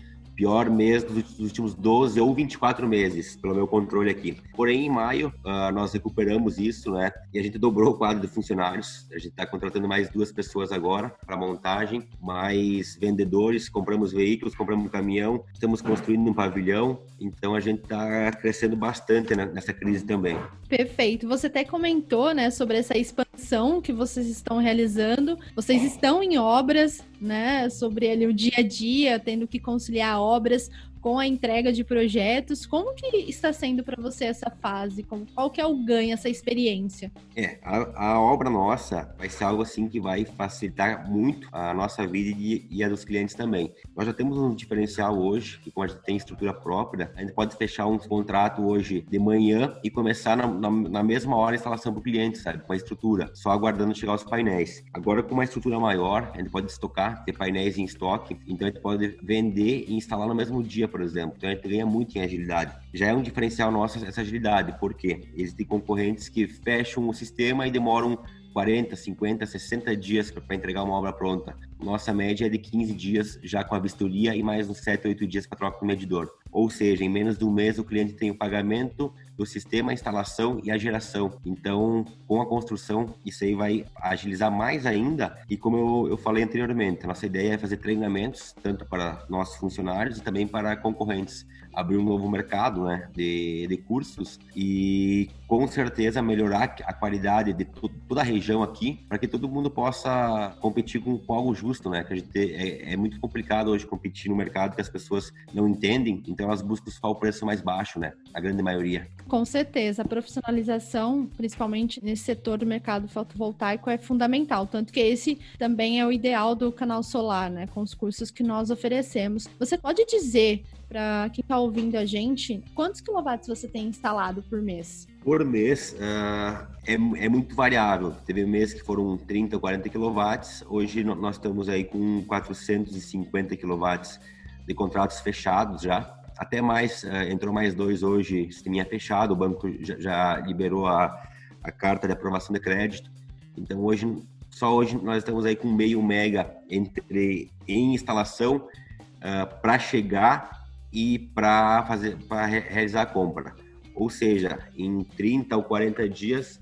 pior 0.42 0.68
mês 0.68 1.04
dos 1.04 1.38
últimos 1.38 1.72
12 1.72 2.20
ou 2.20 2.34
24 2.34 2.88
meses, 2.88 3.37
pelo 3.37 3.54
meu 3.54 3.64
controle 3.64 4.11
aqui. 4.11 4.37
Porém, 4.56 4.87
em 4.87 4.90
maio, 4.90 5.32
uh, 5.44 5.72
nós 5.72 5.92
recuperamos 5.92 6.58
isso, 6.58 6.90
né? 6.90 7.12
E 7.32 7.38
a 7.38 7.42
gente 7.44 7.58
dobrou 7.58 7.92
o 7.92 7.94
quadro 7.94 8.20
de 8.20 8.26
funcionários. 8.26 9.06
A 9.12 9.18
gente 9.18 9.28
está 9.28 9.46
contratando 9.46 9.87
mais 9.87 10.11
duas 10.11 10.32
pessoas 10.32 10.72
agora 10.72 11.14
para 11.25 11.37
montagem, 11.37 12.09
mais 12.20 12.96
vendedores, 12.96 13.68
compramos 13.68 14.11
veículos, 14.11 14.57
compramos 14.57 14.87
um 14.87 14.88
caminhão, 14.88 15.44
estamos 15.55 15.81
construindo 15.81 16.28
um 16.28 16.35
pavilhão. 16.35 16.98
Então, 17.20 17.55
a 17.55 17.61
gente 17.61 17.85
está 17.85 18.33
crescendo 18.33 18.74
bastante 18.74 19.37
né, 19.37 19.44
nessa 19.46 19.72
crise 19.72 20.05
também. 20.05 20.37
Perfeito. 20.68 21.28
Você 21.28 21.46
até 21.46 21.62
comentou, 21.62 22.35
né, 22.35 22.50
sobre 22.50 22.78
essa 22.78 22.98
expansão 22.98 23.32
que 23.81 23.92
vocês 23.92 24.27
estão 24.29 24.59
realizando. 24.59 25.38
Vocês 25.57 25.83
estão 25.83 26.23
em 26.23 26.38
obras, 26.38 27.03
né, 27.21 27.68
sobre 27.71 28.11
ali 28.11 28.27
o 28.27 28.33
dia 28.33 28.55
a 28.59 28.62
dia, 28.62 29.18
tendo 29.18 29.49
que 29.49 29.59
conciliar 29.59 30.21
obras 30.21 30.71
com 31.02 31.18
a 31.18 31.26
entrega 31.26 31.72
de 31.72 31.82
projetos. 31.82 32.64
Como 32.64 32.94
que 32.94 33.16
está 33.28 33.52
sendo 33.52 33.82
para 33.82 34.00
você 34.00 34.26
essa 34.26 34.48
fase? 34.48 35.02
Como, 35.02 35.26
qual 35.34 35.50
que 35.50 35.60
é 35.60 35.66
o 35.66 35.76
ganho, 35.84 36.14
essa 36.14 36.28
experiência? 36.28 37.10
É, 37.34 37.58
a, 37.62 38.12
a, 38.12 38.20
obra 38.20 38.48
nossa 38.48 39.12
vai 39.18 39.28
ser 39.28 39.44
algo 39.44 39.62
assim 39.62 39.88
que 39.88 40.00
vai 40.00 40.24
facilitar 40.24 41.10
muito 41.10 41.48
a 41.50 41.74
nossa 41.74 42.06
vida 42.06 42.34
e, 42.38 42.66
e, 42.70 42.84
a 42.84 42.88
dos 42.88 43.04
clientes 43.04 43.34
também. 43.34 43.72
Nós 43.96 44.06
já 44.06 44.12
temos 44.12 44.38
um 44.38 44.54
diferencial 44.54 45.18
hoje, 45.18 45.58
que 45.58 45.72
como 45.72 45.84
a 45.84 45.88
gente 45.88 46.02
tem 46.02 46.16
estrutura 46.16 46.54
própria, 46.54 47.10
a 47.16 47.20
gente 47.20 47.32
pode 47.32 47.56
fechar 47.56 47.86
um 47.86 47.98
contrato 47.98 48.62
hoje 48.62 49.04
de 49.10 49.18
manhã 49.18 49.76
e 49.82 49.90
começar 49.90 50.36
na, 50.36 50.46
na, 50.46 50.70
na 50.70 51.02
mesma 51.02 51.36
hora 51.36 51.56
a 51.56 51.56
instalação 51.56 51.92
para 51.92 52.00
o 52.00 52.02
cliente, 52.02 52.38
sabe? 52.38 52.62
Com 52.62 52.72
a 52.72 52.76
estrutura, 52.76 53.30
só 53.34 53.50
aguardando 53.50 53.92
chegar 53.94 54.14
os 54.14 54.22
painéis. 54.22 54.84
Agora, 54.94 55.22
com 55.22 55.34
uma 55.34 55.44
estrutura 55.44 55.80
maior, 55.80 56.30
a 56.32 56.38
gente 56.38 56.50
pode 56.50 56.70
estocar, 56.70 57.24
ter 57.24 57.32
painéis 57.32 57.76
em 57.76 57.84
estoque, 57.84 58.38
então 58.46 58.68
a 58.68 58.70
gente 58.70 58.80
pode 58.80 59.18
vender 59.20 59.86
e 59.88 59.94
instalar 59.94 60.28
no 60.28 60.34
mesmo 60.34 60.62
dia 60.62 60.91
por 60.92 61.00
exemplo. 61.00 61.35
Então 61.37 61.50
a 61.50 61.55
gente 61.55 61.66
ganha 61.66 61.87
muito 61.87 62.16
em 62.16 62.20
agilidade. 62.20 62.76
Já 62.92 63.07
é 63.09 63.14
um 63.14 63.22
diferencial 63.22 63.72
nosso 63.72 64.05
essa 64.05 64.20
agilidade, 64.20 64.76
porque 64.78 65.22
existem 65.35 65.66
concorrentes 65.66 66.28
que 66.28 66.46
fecham 66.46 67.09
o 67.09 67.14
sistema 67.14 67.66
e 67.66 67.70
demoram 67.70 68.18
40, 68.52 68.94
50, 68.94 69.46
60 69.46 69.96
dias 69.96 70.31
para 70.31 70.55
entregar 70.55 70.83
uma 70.83 70.94
obra 70.94 71.12
pronta. 71.12 71.57
Nossa 71.83 72.12
média 72.12 72.46
é 72.46 72.48
de 72.50 72.59
15 72.59 72.92
dias 72.92 73.38
já 73.42 73.64
com 73.64 73.74
a 73.74 73.78
vistoria 73.78 74.37
e 74.37 74.42
mais 74.42 74.68
uns 74.68 74.78
7, 74.78 75.09
8 75.09 75.26
dias 75.26 75.46
para 75.46 75.59
troca 75.59 75.81
do 75.81 75.87
medidor. 75.87 76.31
Ou 76.50 76.68
seja, 76.68 77.02
em 77.02 77.09
menos 77.09 77.38
de 77.38 77.44
um 77.44 77.50
mês 77.50 77.78
o 77.78 77.85
cliente 77.85 78.12
tem 78.12 78.31
o 78.31 78.37
pagamento 78.37 79.12
do 79.42 79.46
sistema, 79.46 79.90
a 79.90 79.94
instalação 79.94 80.61
e 80.62 80.70
a 80.70 80.78
geração. 80.78 81.38
Então, 81.44 82.05
com 82.26 82.40
a 82.40 82.46
construção, 82.46 83.14
isso 83.26 83.44
aí 83.44 83.55
vai 83.55 83.85
agilizar 83.96 84.50
mais 84.50 84.87
ainda. 84.87 85.37
E 85.50 85.57
como 85.57 85.76
eu, 85.76 86.11
eu 86.11 86.16
falei 86.16 86.44
anteriormente, 86.44 87.05
a 87.05 87.09
nossa 87.09 87.26
ideia 87.26 87.55
é 87.55 87.59
fazer 87.59 87.78
treinamentos 87.78 88.55
tanto 88.62 88.87
para 88.87 89.24
nossos 89.28 89.57
funcionários 89.57 90.18
e 90.18 90.22
também 90.22 90.46
para 90.46 90.76
concorrentes. 90.76 91.44
Abrir 91.74 91.96
um 91.96 92.04
novo 92.04 92.30
mercado 92.30 92.85
né, 92.85 93.08
de, 93.14 93.66
de 93.66 93.76
cursos 93.76 94.38
e 94.54 95.30
com 95.46 95.66
certeza 95.66 96.22
melhorar 96.22 96.76
a 96.85 96.92
qualidade 96.92 97.52
de 97.52 97.64
toda 97.64 98.20
a 98.20 98.24
região 98.24 98.62
aqui 98.62 99.00
para 99.08 99.18
que 99.18 99.28
todo 99.28 99.48
mundo 99.48 99.70
possa 99.70 100.56
competir 100.61 101.00
com, 101.02 101.18
com 101.18 101.35
algo 101.35 101.54
justo, 101.54 101.90
né? 101.90 102.02
Que 102.04 102.12
a 102.12 102.16
gente 102.16 102.38
é, 102.38 102.92
é 102.92 102.96
muito 102.96 103.20
complicado 103.20 103.68
hoje 103.68 103.87
competir 103.87 104.30
no 104.30 104.37
mercado 104.37 104.74
que 104.74 104.80
as 104.80 104.88
pessoas 104.88 105.32
não 105.52 105.68
entendem. 105.68 106.22
Então 106.26 106.46
elas 106.46 106.62
buscam 106.62 106.90
só 106.90 107.11
o 107.11 107.14
preço 107.14 107.44
mais 107.44 107.61
baixo, 107.61 107.98
né? 107.98 108.12
A 108.32 108.40
grande 108.40 108.62
maioria. 108.62 109.06
Com 109.28 109.44
certeza, 109.44 110.02
a 110.02 110.04
profissionalização, 110.04 111.28
principalmente 111.37 112.02
nesse 112.02 112.24
setor 112.24 112.58
do 112.58 112.66
mercado 112.66 113.06
fotovoltaico, 113.08 113.90
é 113.90 113.98
fundamental. 113.98 114.66
Tanto 114.66 114.92
que 114.92 115.00
esse 115.00 115.38
também 115.58 116.00
é 116.00 116.06
o 116.06 116.12
ideal 116.12 116.54
do 116.54 116.72
canal 116.72 117.02
solar, 117.02 117.50
né? 117.50 117.66
Com 117.66 117.82
os 117.82 117.92
cursos 117.94 118.30
que 118.30 118.42
nós 118.42 118.70
oferecemos. 118.70 119.46
Você 119.58 119.76
pode 119.76 120.04
dizer 120.06 120.64
para 120.92 121.31
quem 121.31 121.40
está 121.40 121.59
ouvindo 121.59 121.96
a 121.96 122.05
gente, 122.05 122.62
quantos 122.74 123.00
quilowatts 123.00 123.48
você 123.48 123.66
tem 123.66 123.87
instalado 123.87 124.42
por 124.42 124.61
mês? 124.61 125.09
Por 125.24 125.42
mês 125.42 125.94
uh, 125.94 126.66
é, 126.87 126.92
é, 126.92 127.28
muito 127.31 127.55
variável. 127.55 128.14
Teve 128.26 128.44
mês 128.44 128.74
que 128.74 128.81
foram 128.83 129.16
30, 129.16 129.59
40 129.59 129.88
quilowatts. 129.88 130.62
Hoje 130.68 131.02
nós 131.02 131.37
estamos 131.37 131.70
aí 131.70 131.85
com 131.85 132.22
450 132.26 133.57
quilowatts 133.57 134.20
de 134.66 134.74
contratos 134.74 135.20
fechados 135.20 135.81
já 135.81 136.14
até 136.37 136.61
mais, 136.61 137.05
uh, 137.05 137.31
entrou 137.31 137.55
mais 137.55 137.74
dois 137.74 138.02
hoje, 138.02 138.52
sisteminha 138.52 138.85
fechado, 138.85 139.33
o 139.33 139.37
banco 139.37 139.72
já, 139.81 139.98
já, 139.98 140.37
liberou 140.40 140.87
a, 140.87 141.22
a 141.62 141.72
carta 141.72 142.07
de 142.07 142.12
aprovação 142.12 142.52
de 142.52 142.61
crédito. 142.61 143.11
Então 143.57 143.81
hoje, 143.81 144.07
só 144.50 144.74
hoje 144.74 144.98
nós 145.02 145.18
estamos 145.18 145.46
aí 145.46 145.57
com 145.57 145.72
meio 145.72 146.02
mega 146.02 146.55
entre 146.68 147.50
em 147.66 147.94
instalação 147.94 148.57
uh, 148.57 149.61
para 149.62 149.78
chegar 149.78 150.62
e 150.92 151.18
para 151.18 151.85
fazer 151.87 152.16
para 152.28 152.46
re 152.46 152.61
realizar 152.61 153.02
a 153.02 153.07
compra. 153.07 153.55
ou 153.94 154.09
seja, 154.09 154.59
em 154.76 155.02
30 155.05 155.57
ou 155.57 155.62
40 155.62 156.09
dias, 156.09 156.61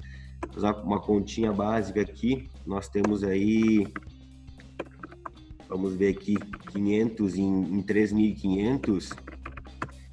usar 0.56 0.72
uma 0.82 1.00
continha 1.00 1.52
básica 1.52 2.00
aqui, 2.00 2.48
nós 2.66 2.88
temos 2.88 3.22
aí, 3.22 3.86
vamos 5.68 5.94
ver 5.94 6.08
aqui, 6.08 6.36
500 6.72 7.36
em, 7.36 7.62
em 7.78 7.82
3.500, 7.82 9.16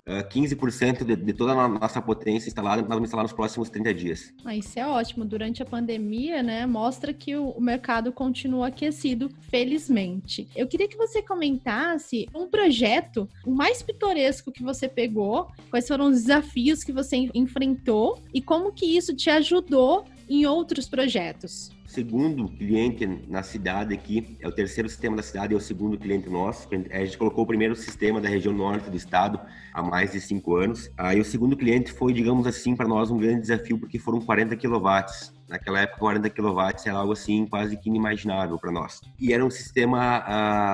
15% 0.07 1.03
de, 1.03 1.15
de, 1.15 1.33
toda 1.33 1.53
a 1.53 1.67
nossa 1.67 2.01
potência 2.01 2.47
instalada, 2.47 2.81
nós 2.81 2.89
vamos 2.89 3.07
instalar 3.07 3.23
nos 3.23 3.33
próximos 3.33 3.69
30 3.69 3.93
dias. 3.93 4.33
Ah, 4.45 4.55
isso 4.55 4.79
é 4.79 4.87
ótimo. 4.87 5.25
Durante 5.25 5.61
a 5.61 5.65
pandemia, 5.65 6.41
né, 6.41 6.65
mostra 6.65 7.13
que 7.13 7.35
o, 7.35 7.49
o, 7.49 7.61
mercado 7.61 8.11
continua 8.11 8.67
aquecido, 8.67 9.29
felizmente. 9.49 10.47
Eu 10.55 10.67
queria 10.67 10.87
que 10.87 10.97
você 10.97 11.21
comentasse 11.21 12.27
um 12.33 12.47
projeto, 12.47 13.27
o 13.45 13.51
mais 13.51 13.81
pitoresco 13.81 14.51
que 14.51 14.63
você 14.63 14.87
pegou, 14.87 15.47
quais 15.69 15.87
foram 15.87 16.07
os 16.07 16.21
desafios 16.21 16.83
que 16.83 16.91
você 16.91 17.29
enfrentou 17.33 18.21
e 18.33 18.41
como 18.41 18.71
que 18.71 18.85
isso 18.85 19.13
te 19.13 19.29
ajudou 19.29 20.05
em 20.29 20.45
outros 20.45 20.87
projetos 20.87 21.76
segundo 21.87 22.47
cliente 22.49 23.07
na 23.27 23.41
cidade 23.41 23.93
aqui, 23.93 24.37
é 24.41 24.47
o 24.47 24.51
terceiro 24.51 24.89
sistema 24.89 25.15
da 25.15 25.23
cidade, 25.23 25.53
é 25.53 25.57
o 25.57 25.61
segundo 25.61 25.97
cliente 25.97 26.29
nosso. 26.29 26.67
A 26.91 27.05
gente 27.05 27.17
colocou 27.17 27.45
o 27.45 27.47
primeiro 27.47 27.75
sistema 27.75 28.19
da 28.19 28.27
região 28.27 28.53
norte 28.53 28.89
do 28.89 28.97
estado 28.97 29.39
há 29.73 29.81
mais 29.81 30.11
de 30.11 30.19
cinco 30.19 30.57
anos. 30.57 30.91
Aí 30.97 31.19
o 31.19 31.25
segundo 31.25 31.55
cliente 31.55 31.91
foi, 31.91 32.11
digamos 32.11 32.45
assim, 32.45 32.75
para 32.75 32.87
nós 32.87 33.09
um 33.09 33.17
grande 33.17 33.41
desafio, 33.41 33.79
porque 33.79 33.97
foram 33.97 34.19
40 34.19 34.55
quilowatts. 34.57 35.35
Naquela 35.47 35.79
época, 35.79 35.99
40 35.99 36.29
kW 36.29 36.59
era 36.85 36.97
algo 36.97 37.13
assim 37.13 37.45
quase 37.45 37.77
que 37.77 37.87
inimaginável 37.87 38.59
para 38.59 38.69
nós. 38.69 38.99
E 39.17 39.31
era 39.31 39.45
um 39.45 39.49
sistema 39.49 40.19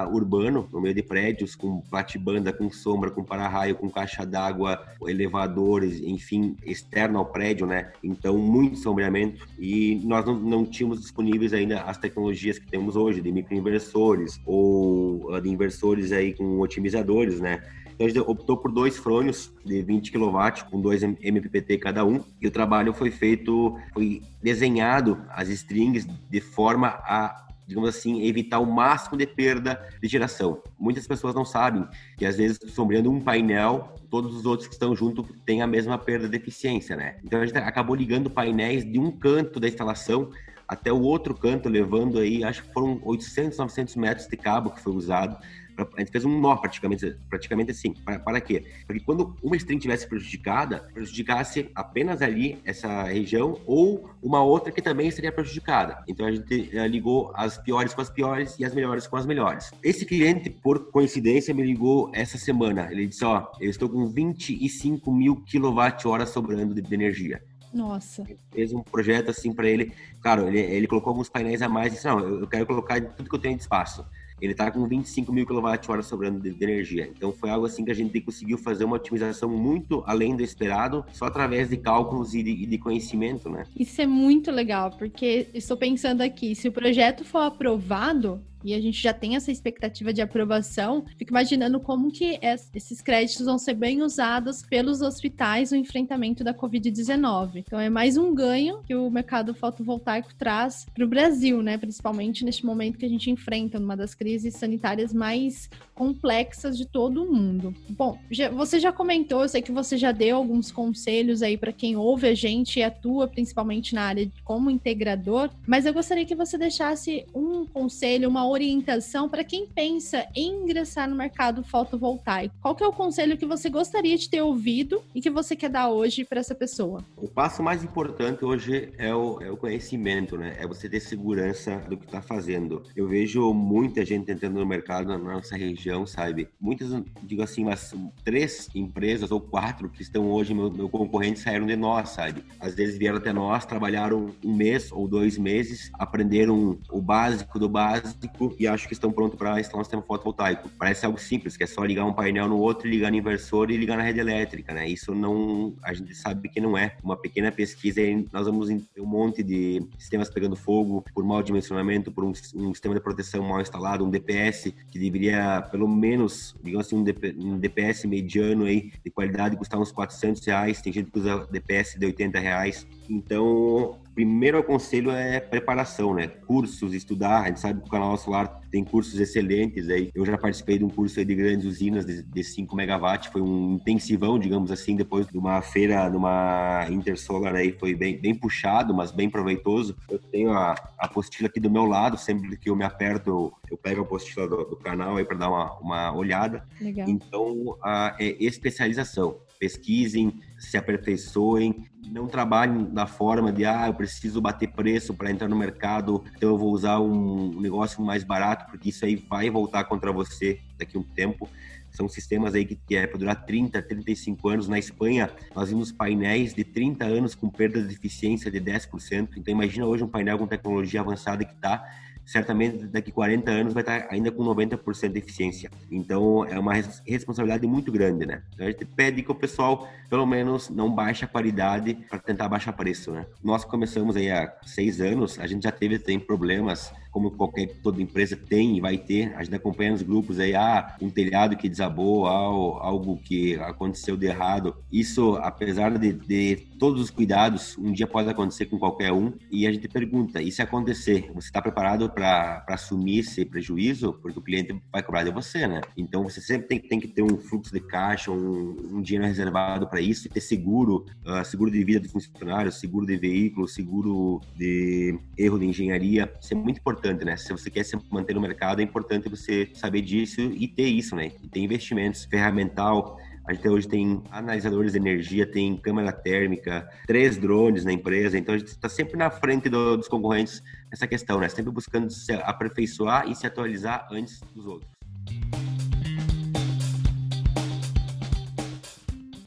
uh, 0.10 0.16
urbano, 0.16 0.68
no 0.74 0.82
meio 0.82 0.96
de 0.96 1.04
prédios, 1.04 1.54
com 1.54 1.82
platibanda, 1.82 2.52
com 2.52 2.72
sombra, 2.72 3.12
com 3.12 3.24
para-raio, 3.24 3.76
com 3.76 3.88
caixa 3.88 4.26
d'água, 4.26 4.84
elevadores, 5.08 6.02
enfim, 6.02 6.58
externo 6.66 7.20
ao 7.20 7.26
prédio, 7.28 7.68
né? 7.68 7.92
Então, 8.04 8.36
muito 8.40 8.80
sombreamento. 8.80 9.48
E 9.60 10.02
nós 10.04 10.26
não, 10.26 10.40
não 10.40 10.66
tínhamos 10.66 11.03
disponíveis 11.04 11.54
ainda 11.54 11.82
as 11.82 11.98
tecnologias 11.98 12.58
que 12.58 12.66
temos 12.66 12.96
hoje, 12.96 13.22
de 13.22 13.32
microinversores 13.32 14.40
ou 14.46 15.32
uh, 15.32 15.42
de 15.42 15.50
inversores 15.50 16.12
aí 16.12 16.34
com 16.34 16.60
otimizadores, 16.60 17.40
né? 17.40 17.62
Então 17.94 18.08
a 18.08 18.10
gente 18.10 18.20
optou 18.20 18.58
por 18.58 18.72
dois 18.72 18.98
frônios 18.98 19.54
de 19.64 19.82
20 19.84 20.12
kW 20.12 20.66
com 20.70 20.82
dois 20.82 21.04
MPPT 21.04 21.78
cada 21.78 22.04
um. 22.04 22.24
E 22.42 22.48
o 22.48 22.52
trabalho 22.52 22.94
foi 22.94 23.12
feito, 23.12 23.78
foi 23.94 24.22
desenhado 24.42 25.22
as 25.30 25.48
strings 25.50 26.08
de 26.30 26.42
forma 26.42 26.88
a 26.88 27.44
digamos 27.66 27.90
assim, 27.90 28.26
evitar 28.26 28.60
o 28.60 28.66
máximo 28.66 29.18
de 29.18 29.26
perda 29.26 29.82
de 30.02 30.08
geração. 30.08 30.62
Muitas 30.78 31.08
pessoas 31.08 31.34
não 31.34 31.46
sabem 31.46 31.88
que 32.18 32.26
às 32.26 32.36
vezes 32.36 32.60
sombreando 32.68 33.10
um 33.10 33.22
painel, 33.22 33.96
todos 34.10 34.36
os 34.36 34.46
outros 34.46 34.68
que 34.68 34.74
estão 34.74 34.96
junto 34.96 35.24
têm 35.46 35.62
a 35.62 35.68
mesma 35.68 35.98
perda 35.98 36.28
de 36.28 36.36
eficiência, 36.36 36.96
né? 36.96 37.16
Então 37.24 37.42
a 37.42 37.46
gente 37.46 37.58
acabou 37.58 37.96
ligando 37.96 38.30
painéis 38.30 38.84
de 38.84 39.00
um 39.00 39.12
canto 39.12 39.60
da 39.60 39.68
instalação 39.68 40.30
até 40.74 40.92
o 40.92 41.02
outro 41.02 41.34
canto, 41.34 41.70
levando 41.70 42.20
aí, 42.20 42.44
acho 42.44 42.64
que 42.64 42.74
foram 42.74 43.00
800, 43.04 43.58
900 43.58 43.96
metros 43.96 44.28
de 44.28 44.38
cabo 44.38 44.72
que 44.72 44.82
foi 44.82 44.94
usado 44.94 45.38
a 45.78 46.00
gente 46.00 46.12
fez 46.12 46.26
um 46.26 46.40
nó 46.40 46.56
praticamente, 46.56 47.16
praticamente 47.30 47.72
assim. 47.72 47.94
Para, 47.94 48.20
para 48.20 48.42
quê? 48.42 48.64
Para 48.86 48.98
que 48.98 49.04
quando 49.04 49.36
uma 49.42 49.56
string 49.56 49.80
tivesse 49.80 50.08
prejudicada, 50.08 50.88
prejudicasse 50.94 51.70
apenas 51.74 52.22
ali 52.22 52.60
essa 52.64 53.04
região 53.04 53.60
ou 53.66 54.10
uma 54.22 54.44
outra 54.44 54.72
que 54.72 54.82
também 54.82 55.10
seria 55.10 55.32
prejudicada. 55.32 56.04
Então 56.08 56.26
a 56.26 56.32
gente 56.32 56.70
uh, 56.74 56.86
ligou 56.86 57.32
as 57.36 57.58
piores 57.58 57.94
com 57.94 58.02
as 58.02 58.10
piores 58.10 58.58
e 58.60 58.66
as 58.66 58.74
melhores 58.74 59.08
com 59.08 59.18
as 59.18 59.26
melhores. 59.26 59.72
Esse 59.84 60.06
cliente, 60.06 60.50
por 60.50 60.92
coincidência, 60.92 61.54
me 61.54 61.64
ligou 61.64 62.12
essa 62.14 62.38
semana. 62.38 62.90
Ele 62.92 63.08
disse: 63.08 63.26
Ó, 63.26 63.48
eu 63.60 63.70
estou 63.70 63.90
com 63.90 64.08
25 64.08 65.12
mil 65.12 65.38
quilowatt-horas 65.38 66.30
sobrando 66.30 66.74
de, 66.74 66.82
de 66.82 66.94
energia. 66.94 67.42
Nossa. 67.74 68.26
Fez 68.52 68.72
um 68.74 68.82
projeto 68.82 69.30
assim 69.30 69.54
para 69.54 69.68
ele. 69.68 69.92
Claro, 70.22 70.48
ele, 70.48 70.60
ele 70.60 70.88
colocou 70.88 71.12
alguns 71.12 71.30
painéis 71.30 71.62
a 71.62 71.70
mais 71.70 71.94
e 71.94 71.96
disse: 71.96 72.08
Não, 72.08 72.20
eu 72.20 72.48
quero 72.48 72.66
colocar 72.66 73.02
tudo 73.02 73.30
que 73.30 73.36
eu 73.36 73.40
tenho 73.40 73.56
de 73.56 73.64
espaço 73.64 74.06
ele 74.44 74.52
está 74.52 74.70
com 74.70 74.86
25 74.86 75.32
mil 75.32 75.46
kWh 75.46 76.04
sobrando 76.04 76.40
de, 76.40 76.52
de, 76.52 76.64
energia. 76.64 77.10
Então 77.16 77.32
foi 77.32 77.50
algo 77.50 77.66
assim 77.66 77.86
que 77.86 77.92
a 77.92 77.96
gente 77.96 78.20
conseguiu 78.20 78.58
fazer 78.58 78.84
uma 78.84 78.98
otimização 78.98 79.50
muito 79.50 80.04
além 80.06 80.36
do 80.36 80.44
esperado, 80.44 81.06
só 81.14 81.26
através 81.26 81.70
de 81.70 81.78
cálculos 81.78 82.34
e 82.34 82.44
de, 82.44 82.52
e 82.52 82.66
de 82.66 82.78
conhecimento, 82.78 83.50
né? 83.50 83.66
Isso 83.78 84.02
é 84.02 84.06
muito 84.06 84.52
legal, 84.52 84.92
porque 84.92 85.48
estou 85.54 85.78
pensando 85.78 86.22
aqui, 86.22 86.56
se 86.56 86.68
o 86.68 86.72
projeto 86.74 87.24
for 87.24 87.40
aprovado, 87.40 88.44
e 88.64 88.74
a 88.74 88.82
gente 88.82 89.02
já 89.02 89.14
tem 89.14 89.36
essa 89.36 89.52
expectativa 89.52 90.14
de 90.14 90.22
aprovação, 90.22 91.06
fico 91.18 91.32
imaginando 91.32 91.80
como 91.80 92.12
que 92.12 92.40
esses 92.74 93.02
créditos 93.02 93.46
vão 93.46 93.58
ser 93.58 93.74
bem 93.74 94.02
usados 94.02 94.62
pelos 94.62 95.02
hospitais 95.02 95.72
no 95.72 95.78
enfrentamento 95.78 96.44
da 96.44 96.54
Covid-19. 96.54 97.58
Então 97.58 97.80
é 97.80 97.90
mais 97.90 98.18
um 98.18 98.34
ganho 98.34 98.82
que 98.84 98.96
o 98.96 99.10
mercado 99.10 99.54
fotovoltaico 99.54 100.34
traz 100.36 100.86
para 100.94 101.04
o 101.04 101.08
Brasil, 101.08 101.62
né? 101.62 101.78
Principalmente 101.78 102.46
neste 102.46 102.66
momento 102.66 102.98
que 102.98 103.06
a 103.06 103.10
gente 103.10 103.30
enfrenta 103.30 103.80
uma 103.80 103.96
das 103.96 104.14
crises 104.14 104.56
sanitárias 104.56 105.14
mais 105.14 105.70
complexas 105.94 106.78
de 106.78 106.86
todo 106.86 107.24
o 107.24 107.32
mundo. 107.32 107.74
Bom, 107.90 108.18
já, 108.32 108.50
você 108.50 108.80
já 108.80 108.92
comentou, 108.92 109.44
eu 109.44 109.50
sei 109.50 109.62
que 109.62 109.72
você 109.72 109.98
já 109.98 110.12
deu 110.12 110.38
alguns 110.38 110.72
conselhos 110.72 111.42
aí 111.42 111.58
para 111.58 111.72
quem 111.72 111.96
ouve 111.96 112.28
a 112.28 112.34
gente 112.34 112.80
e 112.80 112.84
atua 112.84 113.28
principalmente 113.28 113.94
na 113.94 114.04
área 114.04 114.32
como 114.44 114.70
integrador, 114.70 115.50
mas 115.68 115.86
eu 115.86 115.94
gostaria 115.94 116.26
que 116.26 116.36
você 116.36 116.58
deixasse 116.58 117.26
um 117.34 117.66
conselho, 117.66 118.30
uma 118.30 118.46
orientação 118.54 119.28
para 119.28 119.44
quem 119.44 119.66
pensa 119.66 120.26
em 120.36 120.64
ingressar 120.64 121.10
no 121.10 121.16
mercado 121.16 121.64
fotovoltaico? 121.64 122.56
Qual 122.62 122.76
que 122.76 122.84
é 122.84 122.88
o 122.88 122.94
conselho 122.94 123.38
que 123.38 123.46
você 123.46 123.70
gostaria 123.70 124.18
de 124.18 124.30
ter 124.30 124.42
ouvido 124.42 125.04
e 125.14 125.22
que 125.22 125.30
você 125.30 125.56
quer 125.56 125.70
dar 125.70 125.90
hoje 125.90 126.24
para 126.24 126.40
essa 126.40 126.56
pessoa? 126.56 127.04
O 127.18 127.28
passo 127.28 127.62
mais 127.62 127.84
importante 127.84 128.46
hoje 128.46 128.94
é 128.98 129.14
o, 129.14 129.42
é 129.42 129.52
o 129.52 129.58
conhecimento, 129.58 130.38
né? 130.38 130.56
É 130.60 130.68
você 130.68 130.88
ter 130.88 131.00
segurança 131.00 131.78
do 131.90 131.98
que 131.98 132.06
está 132.06 132.22
fazendo. 132.22 132.84
Eu 132.96 133.08
vejo 133.08 133.54
muita 133.54 134.06
gente 134.06 134.32
entrando 134.32 134.60
no 134.60 134.66
mercado 134.66 135.08
na 135.08 135.18
nossa 135.18 135.56
região, 135.56 136.06
sabe? 136.06 136.48
Muitas, 136.60 136.90
digo 137.24 137.42
assim, 137.42 137.64
umas 137.64 137.94
três 138.24 138.70
empresas 138.74 139.32
ou 139.32 139.42
quatro 139.42 139.90
que 139.90 140.02
estão 140.02 140.30
hoje 140.32 140.54
meu, 140.54 140.72
meu 140.72 140.90
concorrente 140.90 141.40
saíram 141.40 141.66
de 141.66 141.76
nós, 141.76 142.10
sabe? 142.10 142.44
Às 142.60 142.76
vezes 142.76 142.98
vieram 142.98 143.18
até 143.18 143.34
nós, 143.34 143.66
trabalharam 143.66 144.30
um 144.44 144.56
mês 144.56 144.92
ou 144.92 145.08
dois 145.08 145.38
meses, 145.38 145.92
aprenderam 145.94 146.78
o 146.92 147.02
básico 147.02 147.60
do 147.60 147.70
básico 147.70 148.43
e 148.60 148.68
acho 148.68 148.88
que 148.88 148.94
estão 148.94 149.12
prontos 149.12 149.38
para 149.38 149.60
instalar 149.60 149.82
um 149.82 149.84
sistema 149.84 150.02
fotovoltaico. 150.02 150.70
Parece 150.78 151.06
algo 151.06 151.20
simples, 151.20 151.56
que 151.56 151.64
é 151.64 151.68
só 151.68 151.84
ligar 151.84 152.06
um 152.06 152.14
painel 152.14 152.48
no 152.48 152.58
outro, 152.58 152.88
ligar 152.88 153.12
no 153.12 153.18
inversor 153.18 153.70
e 153.70 153.78
ligar 153.78 153.98
na 153.98 154.04
rede 154.04 154.20
elétrica, 154.20 154.74
né? 154.74 154.88
Isso 154.88 155.14
não, 155.14 155.76
a 155.84 155.94
gente 155.94 156.14
sabe 156.16 156.50
que 156.50 156.60
não 156.60 156.78
é. 156.78 156.96
Uma 157.04 157.16
pequena 157.16 157.52
pesquisa 157.52 158.02
nós 158.32 158.46
vamos 158.46 158.70
ter 158.94 159.02
um 159.02 159.06
monte 159.06 159.44
de 159.44 159.86
sistemas 159.98 160.30
pegando 160.30 160.56
fogo 160.56 161.04
por 161.14 161.24
mau 161.24 161.42
dimensionamento, 161.42 162.12
por 162.12 162.24
um, 162.24 162.32
um 162.56 162.74
sistema 162.74 162.96
de 162.96 163.02
proteção 163.02 163.44
mal 163.44 163.62
instalado, 163.62 164.06
um 164.06 164.10
DPS 164.10 164.74
que 164.92 165.00
deveria 165.00 165.62
pelo 165.62 165.88
menos, 165.88 166.56
digamos 166.64 166.88
assim, 166.88 166.96
um, 166.96 167.04
DP, 167.04 167.36
um 167.38 167.58
DPS 167.58 168.06
mediano 168.06 168.66
aí 168.66 168.92
de 169.04 169.12
qualidade 169.12 169.58
custar 169.58 169.80
uns 169.80 169.92
400 169.92 170.46
reais. 170.46 170.82
Tem 170.82 170.92
gente 170.92 171.12
que 171.12 171.20
usa 171.20 171.48
DPS 171.52 171.98
de 171.98 172.06
80 172.06 172.40
reais. 172.40 172.88
Então, 173.10 174.00
primeiro 174.14 174.58
aconselho 174.58 175.12
é 175.12 175.40
preparação, 175.40 176.14
né? 176.14 176.28
Cursos, 176.28 176.94
estudar. 176.94 177.42
A 177.42 177.48
gente 177.48 177.60
sabe 177.60 177.82
que 177.82 177.88
o 177.88 177.92
canal 177.92 178.16
Solar 178.18 178.62
tem 178.72 178.84
cursos 178.84 179.20
excelentes 179.20 179.90
aí. 179.90 180.12
Eu 180.14 180.26
já 180.26 180.38
participei 180.38 180.78
de 180.78 180.86
um 180.86 180.90
curso 180.90 181.24
de 181.24 181.36
grandes 181.36 181.66
usinas 181.66 182.06
de, 182.06 182.24
de 182.24 182.44
5 182.44 182.76
megawatts, 182.76 183.32
foi 183.32 183.42
um 183.42 183.76
intensivão, 183.76 184.40
digamos 184.40 184.72
assim, 184.72 184.96
depois 184.96 185.28
de 185.28 185.38
uma 185.38 185.62
feira, 185.62 186.10
numa 186.10 186.88
Intersolar 186.90 187.56
aí, 187.56 187.72
foi 187.72 187.94
bem, 187.94 188.18
bem 188.18 188.34
puxado, 188.34 188.94
mas 188.94 189.12
bem 189.12 189.30
proveitoso. 189.30 189.96
Eu 190.10 190.20
tenho 190.20 190.52
a, 190.52 190.72
a 190.98 191.06
apostila 191.06 191.48
aqui 191.48 191.60
do 191.60 191.70
meu 191.70 191.86
lado, 191.86 192.18
sempre 192.18 192.58
que 192.58 192.70
eu 192.70 192.76
me 192.76 192.84
aperto, 192.84 193.30
eu, 193.30 193.54
eu 193.72 193.78
pego 193.78 194.02
a 194.02 194.04
apostila 194.04 194.48
do, 194.48 194.64
do 194.64 194.76
canal 194.76 195.18
aí 195.18 195.26
para 195.26 195.38
dar 195.38 195.50
uma, 195.50 195.74
uma 195.80 196.16
olhada. 196.16 196.66
Legal. 196.80 197.08
Então, 197.08 197.78
a, 197.84 198.16
é 198.20 198.44
especialização 198.44 199.38
pesquisem, 199.64 200.42
se 200.60 200.76
aperfeiçoem, 200.76 201.86
não 202.12 202.28
trabalhem 202.28 202.84
da 202.84 203.08
forma 203.08 203.50
de 203.50 203.64
ah, 203.64 203.88
eu 203.88 203.94
preciso 203.94 204.42
bater 204.42 204.68
preço 204.68 205.14
para 205.14 205.32
entrar 205.32 205.48
no 205.48 205.56
mercado, 205.56 206.22
então 206.36 206.50
eu 206.50 206.58
vou 206.58 206.74
usar 206.74 207.00
um 207.00 207.62
negócio 207.62 208.04
mais 208.04 208.26
barato, 208.26 208.70
porque 208.70 208.90
isso 208.90 209.06
aí 209.06 209.16
vai 209.16 209.50
voltar 209.50 209.86
contra 209.86 210.12
você 210.12 210.60
daqui 210.78 210.98
a 210.98 211.00
um 211.00 211.04
tempo. 211.04 211.50
São 211.92 212.10
sistemas 212.10 212.56
aí 212.56 212.66
que, 212.66 212.76
que 212.76 212.98
é 212.98 213.08
para 213.08 213.18
durar 213.18 213.46
30, 213.46 213.82
35 213.82 214.50
anos. 214.50 214.68
Na 214.68 214.78
Espanha, 214.78 215.32
nós 215.56 215.70
vimos 215.70 215.94
painéis 215.94 216.54
de 216.54 216.66
30 216.66 217.06
anos 217.06 217.34
com 217.34 217.48
perda 217.48 217.82
de 217.82 217.94
eficiência 217.94 218.52
de 218.52 218.60
10%. 218.60 219.30
Então, 219.38 219.54
imagina 219.54 219.86
hoje 219.86 220.04
um 220.04 220.10
painel 220.10 220.38
com 220.38 220.48
tecnologia 220.48 221.00
avançada 221.00 221.46
que 221.46 221.54
está 221.54 221.88
certamente 222.26 222.86
daqui 222.86 223.12
40 223.12 223.52
anos 223.52 223.74
vai 223.74 223.82
estar 223.82 224.08
ainda 224.10 224.32
com 224.32 224.44
90% 224.44 225.12
de 225.12 225.20
eficiência. 225.20 225.72
Então 225.92 226.46
é 226.46 226.58
uma 226.58 226.74
responsabilidade 227.06 227.68
muito 227.68 227.92
grande, 227.92 228.26
né? 228.26 228.42
Então, 228.54 228.68
a 228.68 228.72
gente 228.72 228.86
pede 228.86 229.24
que 229.24 229.32
o 229.32 229.36
pessoal, 229.36 229.88
pelo 230.10 230.26
menos, 230.26 230.70
não 230.70 230.94
baixe 230.94 231.26
a 231.26 231.28
qualidade 231.28 231.96
para 232.10 232.20
tentar 232.20 232.48
baixar 232.48 232.74
preço, 232.74 233.12
né? 233.12 233.26
Nós 233.44 233.64
começamos 233.66 234.16
aí 234.16 234.32
há 234.32 234.54
seis 234.66 235.02
anos, 235.02 235.40
a 235.40 235.48
gente 235.48 235.64
já 235.64 235.72
teve 235.72 236.00
tem 236.00 236.20
problemas 236.20 236.92
como 237.14 237.32
qualquer 237.32 237.68
toda 237.84 238.02
empresa 238.02 238.36
tem 238.36 238.76
e 238.76 238.82
vai 238.82 238.98
ter. 238.98 239.34
A 239.36 239.44
gente 239.44 239.56
acompanha 239.56 239.92
nos 239.92 240.02
grupos 240.02 240.40
aí, 240.40 240.56
ah, 240.56 240.98
um 241.00 241.10
telhado 241.10 241.56
que 241.56 241.70
desabou, 241.70 242.26
algo 242.26 243.18
que 243.18 243.56
aconteceu 243.56 244.18
de 244.18 244.26
errado. 244.26 244.76
Isso, 244.92 245.36
apesar 245.36 245.98
de, 245.98 246.12
de 246.12 246.56
todos 246.80 247.00
os 247.00 247.12
cuidados, 247.12 247.78
um 247.78 247.92
dia 247.92 248.08
pode 248.08 248.30
acontecer 248.30 248.66
com 248.66 248.80
qualquer 248.80 249.14
um. 249.14 249.32
E 249.52 249.68
a 249.68 249.72
gente 249.72 249.88
pergunta, 249.88 250.42
e 250.42 250.52
se 250.52 250.62
acontecer, 250.62 251.32
você 251.34 251.48
está 251.48 251.62
preparado 251.62 252.10
para 252.10 252.66
assumir 252.68 253.20
esse 253.20 253.46
prejuízo? 253.46 254.14
Porque 254.22 254.40
o 254.40 254.42
cliente 254.42 254.76
vai 254.92 255.04
cobrar 255.04 255.24
de 255.24 255.32
você, 255.32 255.68
né? 255.68 255.82
Então 255.96 256.24
você 256.24 256.42
sempre 256.42 256.68
tem, 256.68 256.80
tem 256.80 257.00
que 257.00 257.08
ter 257.08 257.22
um 257.22 257.38
fluxo 257.38 257.72
de 257.72 257.80
caixa, 257.80 258.32
um, 258.32 258.76
um 258.92 259.02
dinheiro 259.02 259.28
reservado 259.28 259.88
para 259.88 260.02
isso, 260.02 260.28
ter 260.28 260.42
seguro, 260.42 261.06
uh, 261.26 261.46
seguro 261.46 261.70
de 261.70 261.84
vida 261.84 262.00
do 262.00 262.10
funcionário, 262.10 262.72
seguro 262.72 263.06
de 263.06 263.18
veículo, 263.18 263.68
seguro 263.68 264.42
de 264.58 265.20
erro 265.38 265.60
de 265.60 265.66
engenharia. 265.66 266.34
Isso 266.42 266.54
é 266.54 266.58
muito 266.58 266.82
importante, 267.04 267.26
né? 267.26 267.36
Se 267.36 267.52
você 267.52 267.70
quer 267.70 267.84
se 267.84 267.98
manter 268.10 268.34
no 268.34 268.42
mercado, 268.42 268.80
é 268.80 268.84
importante 268.84 269.28
você 269.28 269.70
saber 269.74 270.02
disso 270.02 270.40
e 270.40 270.68
ter 270.68 270.88
isso, 270.88 271.16
né? 271.16 271.32
E 271.44 271.48
ter 271.50 271.60
investimentos 271.60 272.24
ferramental. 272.24 273.18
A 273.46 273.54
gente 273.54 273.68
hoje 273.68 273.88
tem 273.90 274.24
analisadores 274.32 274.94
de 274.94 274.98
energia, 274.98 275.46
tem 275.46 275.76
câmera 275.76 276.14
térmica, 276.14 276.88
três 277.06 277.38
drones 277.38 277.84
na 277.84 277.92
empresa, 277.92 278.38
então 278.38 278.56
a 278.56 278.58
gente 278.58 278.70
está 278.70 278.88
sempre 278.88 279.18
na 279.18 279.30
frente 279.30 279.68
do, 279.68 279.98
dos 279.98 280.08
concorrentes 280.08 280.64
nessa 280.90 281.06
questão, 281.06 281.40
né? 281.40 281.50
Sempre 281.50 281.72
buscando 281.72 282.10
se 282.10 282.32
aperfeiçoar 282.32 283.30
e 283.30 283.36
se 283.36 283.46
atualizar 283.46 284.08
antes 284.10 284.40
dos 284.56 284.66
outros. 284.66 284.90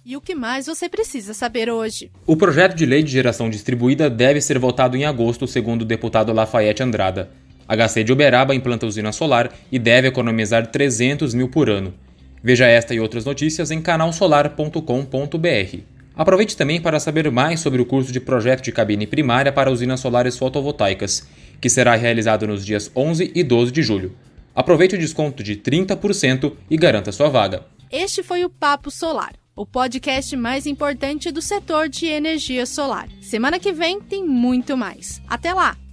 E 0.04 0.16
o 0.16 0.20
que 0.20 0.36
mais 0.36 0.66
você 0.66 0.88
precisa 0.88 1.34
saber 1.34 1.68
hoje? 1.70 2.12
O 2.26 2.36
projeto 2.36 2.76
de 2.76 2.86
lei 2.86 3.02
de 3.02 3.10
geração 3.10 3.50
distribuída 3.50 4.08
deve 4.08 4.40
ser 4.40 4.58
votado 4.58 4.96
em 4.96 5.04
agosto, 5.04 5.48
segundo 5.48 5.82
o 5.82 5.86
deputado 5.86 6.32
Lafayette 6.32 6.82
Andrada. 6.82 7.30
A 7.68 7.74
HC 7.76 8.05
de 8.05 8.12
Uberaba 8.12 8.55
implanta 8.55 8.87
usina 8.87 9.12
solar 9.12 9.52
e 9.70 9.79
deve 9.79 10.09
economizar 10.09 10.66
300 10.66 11.35
mil 11.35 11.48
por 11.48 11.68
ano. 11.68 11.94
Veja 12.42 12.66
esta 12.66 12.94
e 12.94 13.00
outras 13.00 13.24
notícias 13.24 13.70
em 13.70 13.81
canalsolar.com.br. 13.81 15.79
Aproveite 16.14 16.57
também 16.57 16.81
para 16.81 17.00
saber 17.00 17.31
mais 17.31 17.61
sobre 17.61 17.83
o 17.83 17.87
curso 17.87 18.12
de 18.12 18.20
projeto 18.20 18.62
de 18.62 18.72
cabine 18.72 19.07
primária 19.07 19.52
para 19.52 19.70
usinas 19.70 20.00
solares 20.00 20.38
fotovoltaicas, 20.38 21.26
que 21.61 21.68
será 21.68 21.94
realizado 21.94 22.46
nos 22.46 22.64
dias 22.64 22.90
11 22.94 23.33
e 23.35 23.42
12 23.42 23.72
de 23.72 23.83
julho. 23.83 24.16
Aproveite 24.55 24.94
o 24.94 24.98
desconto 24.98 25.42
de 25.42 25.57
30% 25.57 26.52
e 26.70 26.76
garanta 26.76 27.12
sua 27.12 27.29
vaga. 27.29 27.66
Este 27.90 28.22
foi 28.22 28.44
o 28.44 28.50
Papo 28.50 28.90
Solar 28.90 29.33
o 29.57 29.64
podcast 29.64 30.37
mais 30.37 30.66
importante 30.66 31.33
do 31.33 31.40
setor 31.40 31.88
de 31.88 32.05
energia 32.05 32.66
solar. 32.66 33.09
Semana 33.22 33.59
que 33.59 33.72
vem 33.72 34.02
tem 34.02 34.22
muito 34.22 34.76
mais. 34.76 35.22
Até 35.26 35.55
lá! 35.55 35.86